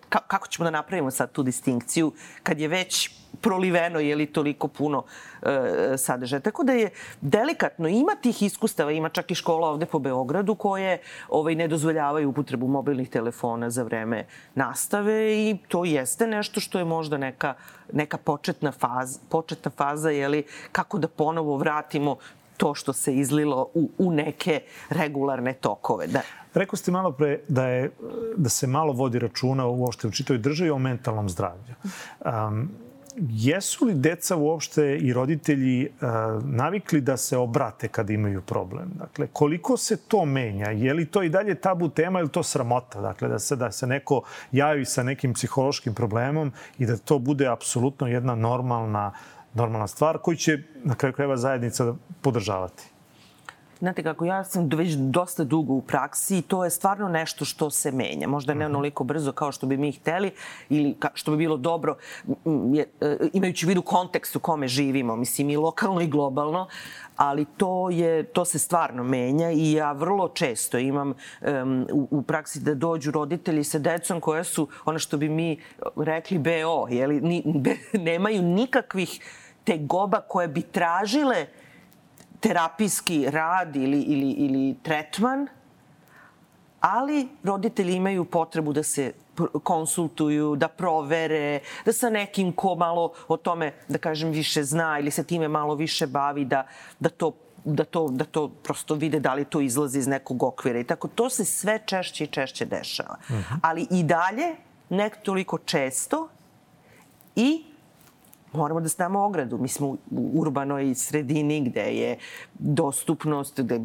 kako 0.08 0.48
ćemo 0.48 0.64
da 0.64 0.70
napravimo 0.70 1.10
sad 1.10 1.32
tu 1.32 1.42
distinkciju 1.42 2.12
kad 2.42 2.60
je 2.60 2.68
već 2.68 3.22
proliveno 3.40 4.00
je 4.00 4.16
li 4.16 4.26
toliko 4.26 4.68
puno 4.68 5.04
e, 5.42 5.98
sadržaja. 5.98 6.40
Tako 6.40 6.64
da 6.64 6.72
je 6.72 6.90
delikatno. 7.20 7.88
Ima 7.88 8.12
tih 8.22 8.42
iskustava, 8.42 8.92
ima 8.92 9.08
čak 9.08 9.30
i 9.30 9.34
škola 9.34 9.68
ovde 9.68 9.86
po 9.86 9.98
Beogradu 9.98 10.54
koje 10.54 11.00
ovaj, 11.28 11.54
ne 11.54 11.68
dozvoljavaju 11.68 12.28
upotrebu 12.28 12.68
mobilnih 12.68 13.10
telefona 13.10 13.70
za 13.70 13.82
vreme 13.82 14.26
nastave 14.54 15.34
i 15.34 15.56
to 15.68 15.84
jeste 15.84 16.26
nešto 16.26 16.60
što 16.60 16.78
je 16.78 16.84
možda 16.84 17.18
neka, 17.18 17.54
neka 17.92 18.16
početna 18.16 18.72
faza, 18.72 19.20
početna 19.28 19.70
faza 19.70 20.10
je 20.10 20.28
li, 20.28 20.44
kako 20.72 20.98
da 20.98 21.08
ponovo 21.08 21.56
vratimo 21.56 22.16
to 22.56 22.74
što 22.74 22.92
se 22.92 23.16
izlilo 23.16 23.68
u, 23.74 23.90
u 23.98 24.12
neke 24.12 24.60
regularne 24.90 25.52
tokove. 25.52 26.06
Da. 26.06 26.22
Rekao 26.54 26.76
ste 26.76 26.90
malo 26.90 27.12
pre 27.12 27.40
da, 27.48 27.66
je, 27.66 27.90
da 28.36 28.48
se 28.48 28.66
malo 28.66 28.92
vodi 28.92 29.18
računa 29.18 29.66
uopšte 29.66 30.08
u 30.08 30.10
čitoj 30.10 30.38
državi 30.38 30.70
o 30.70 30.78
mentalnom 30.78 31.28
zdravlju. 31.28 31.74
Um, 32.24 32.70
jesu 33.16 33.84
li 33.84 33.94
deca 33.94 34.36
uopšte 34.36 34.96
i 34.96 35.12
roditelji 35.12 35.88
uh, 35.88 36.08
navikli 36.44 37.00
da 37.00 37.16
se 37.16 37.36
obrate 37.36 37.88
kad 37.88 38.10
imaju 38.10 38.42
problem? 38.42 38.90
Dakle, 38.98 39.26
koliko 39.32 39.76
se 39.76 39.96
to 39.96 40.24
menja? 40.24 40.70
Je 40.70 40.94
li 40.94 41.06
to 41.06 41.22
i 41.22 41.28
dalje 41.28 41.54
tabu 41.54 41.88
tema 41.88 42.20
ili 42.20 42.28
to 42.28 42.42
sramota? 42.42 43.00
Dakle, 43.00 43.28
da 43.28 43.38
se, 43.38 43.56
da 43.56 43.72
se 43.72 43.86
neko 43.86 44.22
javi 44.52 44.84
sa 44.84 45.02
nekim 45.02 45.34
psihološkim 45.34 45.94
problemom 45.94 46.52
i 46.78 46.86
da 46.86 46.96
to 46.96 47.18
bude 47.18 47.46
apsolutno 47.46 48.06
jedna 48.06 48.34
normalna, 48.34 49.12
normalna 49.54 49.86
stvar 49.86 50.18
koju 50.18 50.36
će 50.36 50.58
na 50.84 50.94
kraju 50.94 51.12
krajeva 51.12 51.36
zajednica 51.36 51.94
podržavati? 52.20 52.92
Znate 53.82 54.02
kako, 54.02 54.24
ja 54.24 54.44
sam 54.44 54.68
već 54.74 54.92
dosta 54.94 55.44
dugo 55.44 55.72
u 55.72 55.82
praksi 55.82 56.38
i 56.38 56.42
to 56.42 56.64
je 56.64 56.70
stvarno 56.70 57.08
nešto 57.08 57.44
što 57.44 57.70
se 57.70 57.92
menja. 57.92 58.28
Možda 58.28 58.54
ne 58.54 58.64
mhm. 58.64 58.74
onoliko 58.74 59.04
brzo 59.04 59.32
kao 59.32 59.52
što 59.52 59.66
bi 59.66 59.76
mi 59.76 59.92
hteli 59.92 60.30
ili 60.68 60.96
što 61.14 61.30
bi 61.30 61.36
bilo 61.36 61.56
dobro 61.56 61.96
e, 63.00 63.16
imajući 63.32 63.66
u 63.66 63.68
vidu 63.68 63.82
kontekst 63.82 64.36
u 64.36 64.40
kome 64.40 64.68
živimo, 64.68 65.16
mislim 65.16 65.50
i 65.50 65.56
lokalno 65.56 66.00
i 66.00 66.06
globalno, 66.06 66.68
ali 67.16 67.44
to, 67.56 67.90
je, 67.90 68.22
to 68.22 68.44
se 68.44 68.58
stvarno 68.58 69.04
menja 69.04 69.50
i 69.50 69.72
ja 69.72 69.92
vrlo 69.92 70.28
često 70.28 70.78
imam 70.78 71.08
um, 71.40 71.86
u, 71.92 72.08
u 72.10 72.22
praksi 72.22 72.60
da 72.60 72.74
dođu 72.74 73.10
roditelji 73.10 73.64
sa 73.64 73.78
decom 73.78 74.20
koja 74.20 74.44
su, 74.44 74.68
ono 74.84 74.98
što 74.98 75.16
bi 75.16 75.28
mi 75.28 75.60
rekli 75.96 76.38
BO, 76.38 76.86
jeli, 76.90 77.20
ni, 77.20 77.42
be, 77.46 77.76
nemaju 78.10 78.42
nikakvih 78.42 79.20
tegoba 79.64 80.20
koje 80.20 80.48
bi 80.48 80.62
tražile 80.62 81.46
terapijski 82.40 83.30
rad 83.30 83.76
ili, 83.76 84.00
ili, 84.00 84.30
ili 84.30 84.76
tretman, 84.82 85.46
ali 86.80 87.28
roditelji 87.42 87.94
imaju 87.94 88.24
potrebu 88.24 88.72
da 88.72 88.82
se 88.82 89.12
konsultuju, 89.62 90.56
da 90.56 90.68
provere, 90.68 91.60
da 91.84 91.92
sa 91.92 92.10
nekim 92.10 92.52
ko 92.52 92.74
malo 92.74 93.12
o 93.28 93.36
tome, 93.36 93.72
da 93.88 93.98
kažem, 93.98 94.30
više 94.30 94.64
zna 94.64 94.98
ili 94.98 95.10
se 95.10 95.24
time 95.24 95.48
malo 95.48 95.74
više 95.74 96.06
bavi, 96.06 96.44
da, 96.44 96.66
da 97.00 97.08
to 97.08 97.32
da 97.64 97.84
to, 97.84 98.08
da 98.08 98.24
to 98.24 98.48
prosto 98.48 98.94
vide 98.94 99.20
da 99.20 99.34
li 99.34 99.44
to 99.44 99.60
izlazi 99.60 99.98
iz 99.98 100.06
nekog 100.06 100.42
okvira. 100.42 100.80
I 100.80 100.84
tako, 100.84 101.08
to 101.08 101.30
se 101.30 101.44
sve 101.44 101.78
češće 101.86 102.24
i 102.24 102.26
češće 102.26 102.64
dešava. 102.64 103.16
Uh 103.22 103.30
mhm. 103.30 103.40
-huh. 103.40 103.58
Ali 103.62 103.86
i 103.90 104.02
dalje, 104.02 104.56
nek 104.88 105.22
toliko 105.22 105.58
često 105.58 106.28
i 107.36 107.64
moramo 108.52 108.80
da 108.80 108.88
stavimo 108.88 109.24
ogradu. 109.24 109.58
Mi 109.58 109.68
smo 109.68 109.86
u 110.10 110.30
urbanoj 110.34 110.94
sredini 110.94 111.60
gde 111.60 111.80
je 111.80 112.18
dostupnost, 112.54 113.60
gde 113.60 113.80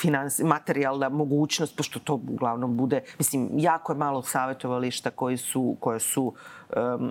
finans, 0.00 0.38
materijalna 0.38 1.08
mogućnost, 1.08 1.76
pošto 1.76 1.98
to 1.98 2.14
uglavnom 2.14 2.76
bude, 2.76 3.00
mislim, 3.18 3.50
jako 3.56 3.92
je 3.92 3.96
malo 3.96 4.22
savjetovališta 4.22 5.10
koji 5.10 5.36
su, 5.36 5.76
koje 5.80 6.00
su 6.00 6.34
um, 6.76 7.10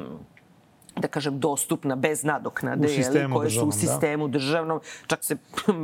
da 1.02 1.08
kažem, 1.08 1.40
dostupna 1.40 1.96
bez 1.96 2.24
nadoknade, 2.24 2.88
jeli, 2.88 3.34
koje 3.34 3.50
su 3.50 3.64
u 3.64 3.66
da. 3.66 3.72
sistemu 3.72 4.28
da. 4.28 4.32
državnom. 4.32 4.80
Čak 5.08 5.24
se 5.24 5.38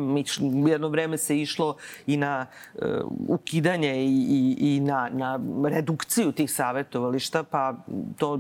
jedno 0.71 0.87
vreme 0.87 1.17
se 1.17 1.41
išlo 1.41 1.75
i 2.07 2.17
na 2.17 2.45
uh, 2.73 2.81
ukidanje 3.27 3.95
i, 3.95 4.07
i, 4.29 4.75
i 4.75 4.79
na, 4.79 5.09
na 5.13 5.39
redukciju 5.63 6.31
tih 6.31 6.51
savjetovališta, 6.51 7.43
pa 7.43 7.75
to 8.17 8.39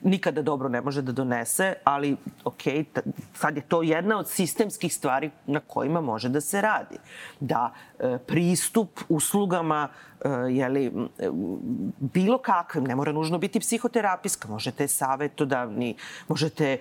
nikada 0.00 0.42
dobro 0.42 0.68
ne 0.68 0.80
može 0.80 1.02
da 1.02 1.12
donese, 1.12 1.74
ali 1.84 2.16
ok, 2.44 2.62
sad 3.34 3.56
je 3.56 3.62
to 3.62 3.82
jedna 3.82 4.18
od 4.18 4.28
sistemskih 4.28 4.94
stvari 4.94 5.30
na 5.46 5.60
kojima 5.60 6.00
može 6.00 6.28
da 6.28 6.40
se 6.40 6.60
radi. 6.60 6.96
Da 7.40 7.72
uh, 7.72 7.89
pristup 8.26 9.00
uslugama 9.08 9.88
Eh, 10.24 10.28
jeli, 10.50 10.92
bilo 11.98 12.38
kakvim, 12.38 12.84
ne 12.84 12.94
mora 12.96 13.12
nužno 13.12 13.38
biti 13.38 13.60
psihoterapijska, 13.60 14.48
možete 14.48 14.88
savjetodavni, 14.88 15.96
možete, 16.28 16.78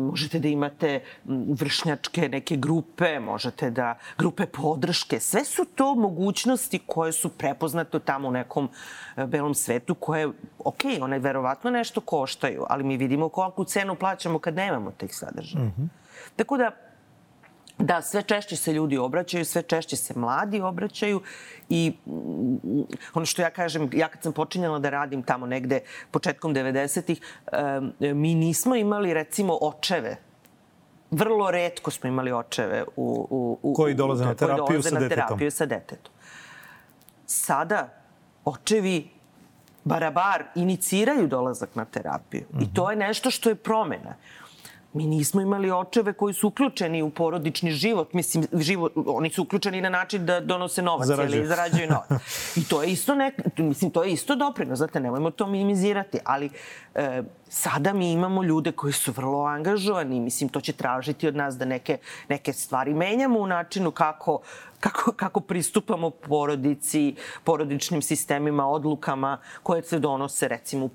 možete 0.00 0.38
da 0.38 0.48
imate 0.48 1.00
vršnjačke 1.48 2.28
neke 2.28 2.56
grupe, 2.56 3.20
možete 3.20 3.70
da 3.70 3.98
grupe 4.18 4.46
podrške. 4.46 5.20
Sve 5.20 5.44
su 5.44 5.64
to 5.64 5.94
mogućnosti 5.94 6.80
koje 6.86 7.12
su 7.12 7.28
prepoznate 7.28 7.98
tamo 7.98 8.28
u 8.28 8.32
nekom 8.32 8.68
belom 9.26 9.54
svetu 9.54 9.94
koje, 9.94 10.28
ok, 10.58 10.80
one 11.00 11.18
verovatno 11.18 11.70
nešto 11.70 12.00
koštaju, 12.00 12.64
ali 12.68 12.84
mi 12.84 12.96
vidimo 12.96 13.28
koliku 13.28 13.64
cenu 13.64 13.94
plaćamo 13.94 14.38
kad 14.38 14.54
nemamo 14.54 14.90
tih 14.90 15.16
sadržaja. 15.16 15.64
Mm 15.64 15.74
-hmm. 15.78 15.88
Tako 16.36 16.56
da, 16.56 16.70
Da, 17.78 18.02
sve 18.02 18.22
češće 18.22 18.56
se 18.56 18.72
ljudi 18.72 18.98
obraćaju, 18.98 19.44
sve 19.44 19.62
češće 19.62 19.96
se 19.96 20.14
mladi 20.16 20.60
obraćaju 20.60 21.20
i 21.68 21.92
mm, 22.06 22.82
ono 23.14 23.26
što 23.26 23.42
ja 23.42 23.50
kažem, 23.50 23.90
ja 23.92 24.08
kad 24.08 24.22
sam 24.22 24.32
počinjala 24.32 24.78
da 24.78 24.90
radim 24.90 25.22
tamo 25.22 25.46
negde 25.46 25.80
početkom 26.10 26.54
90-ih, 26.54 27.20
mi 28.00 28.34
nismo 28.34 28.74
imali 28.74 29.14
recimo 29.14 29.58
očeve 29.60 30.16
vrlo 31.10 31.50
redko 31.50 31.90
smo 31.90 32.08
imali 32.08 32.32
očeve 32.32 32.84
u, 32.96 33.26
u, 33.30 33.58
u, 33.62 33.74
koji 33.74 33.94
dolaze 33.94 34.24
na 34.24 34.34
terapiju, 34.34 34.64
koji 34.66 34.78
dolaze 34.78 34.90
sa, 34.90 35.00
na 35.00 35.08
terapiju 35.08 35.50
sa 35.50 35.66
detetom. 35.66 36.12
Sada 37.26 37.88
očevi 38.44 39.10
barabar 39.84 40.44
iniciraju 40.54 41.26
dolazak 41.26 41.74
na 41.74 41.84
terapiju. 41.84 42.44
Mm 42.52 42.58
-hmm. 42.58 42.62
I 42.62 42.74
to 42.74 42.82
mhm. 42.82 42.90
je 42.90 43.06
nešto 43.06 43.30
što 43.30 43.48
je 43.48 43.54
promena. 43.54 44.14
Mi 44.92 45.06
nismo 45.06 45.40
imali 45.40 45.70
očeve 45.70 46.12
koji 46.12 46.34
su 46.34 46.48
uključeni 46.48 47.02
u 47.02 47.10
porodični 47.10 47.70
život. 47.70 48.12
Mislim, 48.12 48.46
život, 48.52 48.92
oni 49.06 49.30
su 49.30 49.42
uključeni 49.42 49.80
na 49.80 49.88
način 49.88 50.26
da 50.26 50.40
donose 50.40 50.82
novac 50.82 51.06
Zarađuju. 51.06 51.38
ili 51.38 51.46
zarađuju 51.46 51.88
novac. 51.88 52.10
I 52.56 52.64
to 52.64 52.82
je 52.82 52.90
isto 52.92 53.14
nek, 53.14 53.34
mislim, 53.58 53.90
to 53.90 54.04
je 54.04 54.12
isto 54.12 54.36
doprino, 54.36 54.76
znate, 54.76 55.00
nemojmo 55.00 55.30
to 55.30 55.46
minimizirati, 55.46 56.18
ali 56.24 56.50
e, 56.94 57.22
sada 57.48 57.92
mi 57.92 58.12
imamo 58.12 58.42
ljude 58.42 58.72
koji 58.72 58.92
su 58.92 59.12
vrlo 59.12 59.44
angažovani. 59.44 60.20
Mislim, 60.20 60.48
to 60.48 60.60
će 60.60 60.72
tražiti 60.72 61.28
od 61.28 61.36
nas 61.36 61.58
da 61.58 61.64
neke, 61.64 61.98
neke 62.28 62.52
stvari 62.52 62.94
menjamo 62.94 63.40
u 63.40 63.46
načinu 63.46 63.90
kako 63.90 64.40
kako, 64.80 65.12
kako 65.12 65.40
pristupamo 65.40 66.10
porodici, 66.10 67.14
porodičnim 67.44 68.02
sistemima, 68.02 68.66
odlukama 68.66 69.38
koje 69.62 69.82
se 69.82 69.98
donose 69.98 70.48
recimo 70.48 70.84
u, 70.84 70.90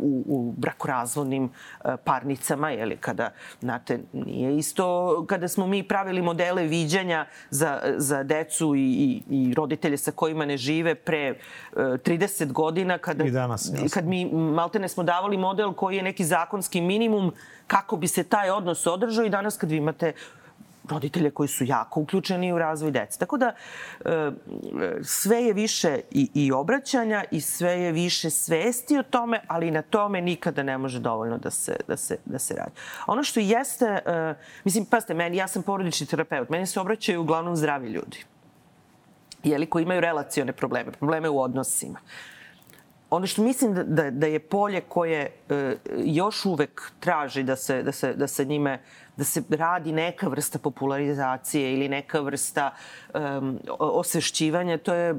u, 0.00 0.24
u 0.26 0.54
brakorazvodnim 0.56 1.44
e, 1.84 1.96
parnicama, 2.04 2.70
jeli, 2.70 2.96
kada, 2.96 3.30
znate, 3.60 4.00
nije 4.12 4.56
isto 4.56 5.24
kada 5.28 5.48
smo 5.48 5.66
mi 5.66 5.82
pravili 5.82 6.22
modele 6.22 6.62
viđanja 6.62 7.26
za, 7.50 7.80
za 7.96 8.22
decu 8.22 8.74
i, 8.74 8.80
i, 8.80 9.22
i 9.30 9.54
roditelje 9.54 9.96
sa 9.96 10.12
kojima 10.12 10.44
ne 10.44 10.56
žive 10.56 10.94
pre 10.94 11.38
30 11.74 12.42
e, 12.42 12.46
godina, 12.46 12.98
kada, 12.98 13.24
I 13.24 13.30
danas, 13.30 13.72
kad 13.94 14.06
mi 14.06 14.24
maltene 14.32 14.88
smo 14.88 15.02
davali 15.02 15.36
model 15.36 15.72
koji 15.72 15.96
je 15.96 16.02
neki 16.02 16.24
zakonski 16.24 16.80
minimum 16.80 17.32
kako 17.66 17.96
bi 17.96 18.08
se 18.08 18.24
taj 18.24 18.50
odnos 18.50 18.86
održao 18.86 19.24
i 19.24 19.30
danas 19.30 19.56
kad 19.56 19.70
vi 19.70 19.76
imate 19.76 20.12
roditelje 20.88 21.30
koji 21.30 21.48
su 21.48 21.64
jako 21.64 22.00
uključeni 22.00 22.52
u 22.52 22.58
razvoj 22.58 22.90
dece. 22.90 23.18
Tako 23.18 23.36
da 23.36 23.54
e, 24.04 24.30
sve 25.02 25.36
je 25.36 25.52
više 25.52 26.00
i, 26.10 26.30
i 26.34 26.52
obraćanja 26.52 27.24
i 27.30 27.40
sve 27.40 27.72
je 27.72 27.92
više 27.92 28.30
svesti 28.30 28.98
o 28.98 29.02
tome, 29.02 29.40
ali 29.48 29.70
na 29.70 29.82
tome 29.82 30.20
nikada 30.20 30.62
ne 30.62 30.78
može 30.78 31.00
dovoljno 31.00 31.38
da 31.38 31.50
se, 31.50 31.76
da 31.88 31.96
se, 31.96 32.16
da 32.24 32.38
se 32.38 32.54
radi. 32.54 32.72
Ono 33.06 33.22
što 33.22 33.40
jeste, 33.40 33.86
e, 33.86 34.34
mislim, 34.64 34.84
pazite, 34.84 35.14
meni, 35.14 35.36
ja 35.36 35.48
sam 35.48 35.62
porodični 35.62 36.06
terapeut, 36.06 36.48
meni 36.48 36.66
se 36.66 36.80
obraćaju 36.80 37.20
uglavnom 37.20 37.56
zdravi 37.56 37.88
ljudi. 37.88 38.24
Jeli, 39.44 39.66
koji 39.66 39.82
imaju 39.82 40.00
relacione 40.00 40.52
probleme, 40.52 40.92
probleme 40.92 41.28
u 41.28 41.40
odnosima. 41.40 41.98
Ono 43.10 43.26
što 43.26 43.42
mislim 43.42 43.74
da, 43.74 43.82
da, 43.82 44.10
da 44.10 44.26
je 44.26 44.38
polje 44.38 44.80
koje 44.80 45.30
e, 45.48 45.76
još 46.04 46.44
uvek 46.44 46.92
traži 47.00 47.42
da 47.42 47.56
se, 47.56 47.82
da 47.82 47.92
se, 47.92 48.12
da 48.14 48.26
se 48.26 48.44
njime 48.44 48.80
da 49.18 49.24
se 49.24 49.42
radi 49.50 49.92
neka 49.92 50.28
vrsta 50.28 50.58
popularizacije 50.58 51.72
ili 51.74 51.88
neka 51.88 52.20
vrsta 52.20 52.70
um, 53.14 53.58
osvešćivanja, 53.78 54.78
to 54.78 54.94
je 54.94 55.14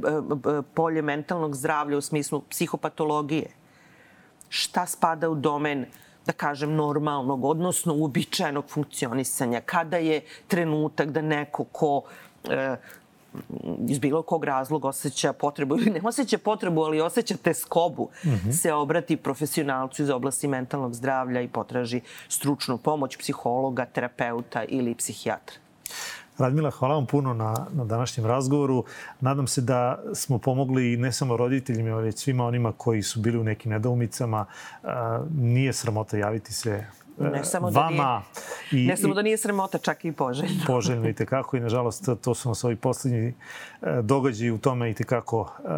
polje 0.74 1.02
mentalnog 1.02 1.56
zdravlja 1.56 1.98
u 1.98 2.02
smislu 2.02 2.42
psihopatologije. 2.50 3.50
Šta 4.50 4.86
spada 4.86 5.30
u 5.30 5.36
domen 5.36 5.86
da 6.26 6.34
kažem, 6.34 6.76
normalnog, 6.76 7.46
odnosno 7.46 7.94
uobičajenog 7.94 8.70
funkcionisanja, 8.70 9.62
kada 9.62 9.98
je 9.98 10.22
trenutak 10.48 11.10
da 11.10 11.22
neko 11.22 11.64
ko 11.64 12.04
e, 12.50 12.76
iz 13.88 14.00
bilo 14.00 14.22
kog 14.22 14.44
razloga 14.44 14.88
osjeća 14.88 15.34
potrebu 15.34 15.78
ili 15.78 15.90
ne 15.92 16.02
osjeća 16.04 16.38
potrebu, 16.38 16.82
ali 16.82 17.02
osjeća 17.02 17.38
teskobu, 17.38 18.10
mm 18.26 18.30
-hmm. 18.30 18.52
se 18.52 18.74
obrati 18.74 19.18
profesionalcu 19.18 20.04
iz 20.04 20.10
oblasti 20.10 20.48
mentalnog 20.48 20.94
zdravlja 20.94 21.42
i 21.42 21.48
potraži 21.48 22.02
stručnu 22.28 22.78
pomoć 22.78 23.18
psihologa, 23.18 23.86
terapeuta 23.86 24.64
ili 24.64 24.96
psihijatra. 24.96 25.56
Radmila, 26.38 26.70
hvala 26.72 26.96
vam 26.96 27.06
puno 27.06 27.34
na, 27.34 27.68
na 27.74 27.86
današnjem 27.86 28.26
razgovoru. 28.26 28.84
Nadam 29.20 29.48
se 29.48 29.62
da 29.62 30.04
smo 30.14 30.38
pomogli 30.38 30.98
ne 30.98 31.12
samo 31.12 31.38
roditeljima, 31.38 31.96
već 31.96 32.18
svima 32.18 32.46
onima 32.46 32.72
koji 32.72 33.02
su 33.02 33.20
bili 33.20 33.38
u 33.38 33.44
nekim 33.44 33.72
nedoumicama. 33.72 34.46
Nije 35.32 35.74
sramota 35.74 36.18
javiti 36.18 36.54
se 36.54 36.86
ne 37.20 37.46
samo 37.46 37.72
da 37.72 37.80
vama. 37.80 38.22
Nije, 38.72 38.86
i, 38.86 38.88
ne 38.88 38.98
samo 38.98 39.14
da 39.14 39.22
nije 39.22 39.38
sramota, 39.38 39.78
čak 39.78 40.06
i 40.06 40.12
poželjno. 40.12 40.64
Poželjno 40.68 41.10
i 41.10 41.14
tekako 41.14 41.58
i 41.58 41.60
nažalost 41.60 42.10
to 42.22 42.36
su 42.36 42.50
nas 42.50 42.64
ovi 42.64 42.76
poslednji 42.76 43.28
e, 43.28 43.34
događaji 44.02 44.52
u 44.52 44.58
tome 44.58 44.92
i 44.92 44.94
tekako 44.94 45.52
e, 45.60 45.70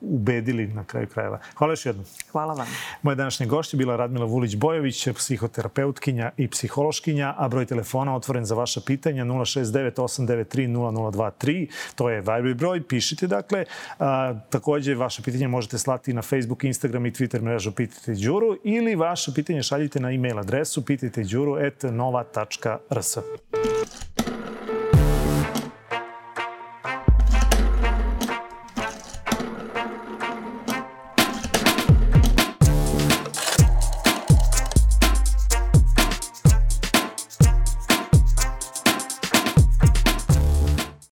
ubedili 0.00 0.66
na 0.66 0.84
kraju 0.84 1.06
krajeva. 1.06 1.38
Hvala 1.54 1.72
još 1.72 1.86
jednom. 1.86 2.04
Hvala 2.32 2.54
vam. 2.54 2.66
Moja 3.02 3.14
današnja 3.14 3.46
gošća 3.46 3.76
bila 3.76 3.96
Radmila 3.96 4.26
Vulić-Bojović, 4.26 5.12
psihoterapeutkinja 5.12 6.30
i 6.36 6.48
psihološkinja, 6.48 7.34
a 7.38 7.48
broj 7.48 7.66
telefona 7.66 8.16
otvoren 8.16 8.44
za 8.44 8.54
vaša 8.54 8.80
pitanja 8.86 9.24
069-893-0023. 9.24 11.66
To 11.94 12.10
je 12.10 12.20
Viber 12.20 12.54
broj, 12.54 12.82
pišite 12.82 13.26
dakle. 13.26 13.64
A, 13.98 14.34
takođe, 14.50 14.94
vaše 14.94 15.22
pitanje 15.22 15.48
možete 15.48 15.78
slati 15.78 16.12
na 16.12 16.22
Facebook, 16.22 16.64
Instagram 16.64 17.06
i 17.06 17.10
Twitter 17.10 17.42
mrežu 17.42 17.72
Pitajte 17.72 18.14
Đuru 18.14 18.56
ili 18.64 18.94
vaše 18.94 19.34
pitanje 19.34 19.62
šaljite 19.62 20.00
na 20.00 20.12
e-mail 20.12 20.38
adresu 20.38 20.84
pitajteđuru.nova.rs. 20.84 23.18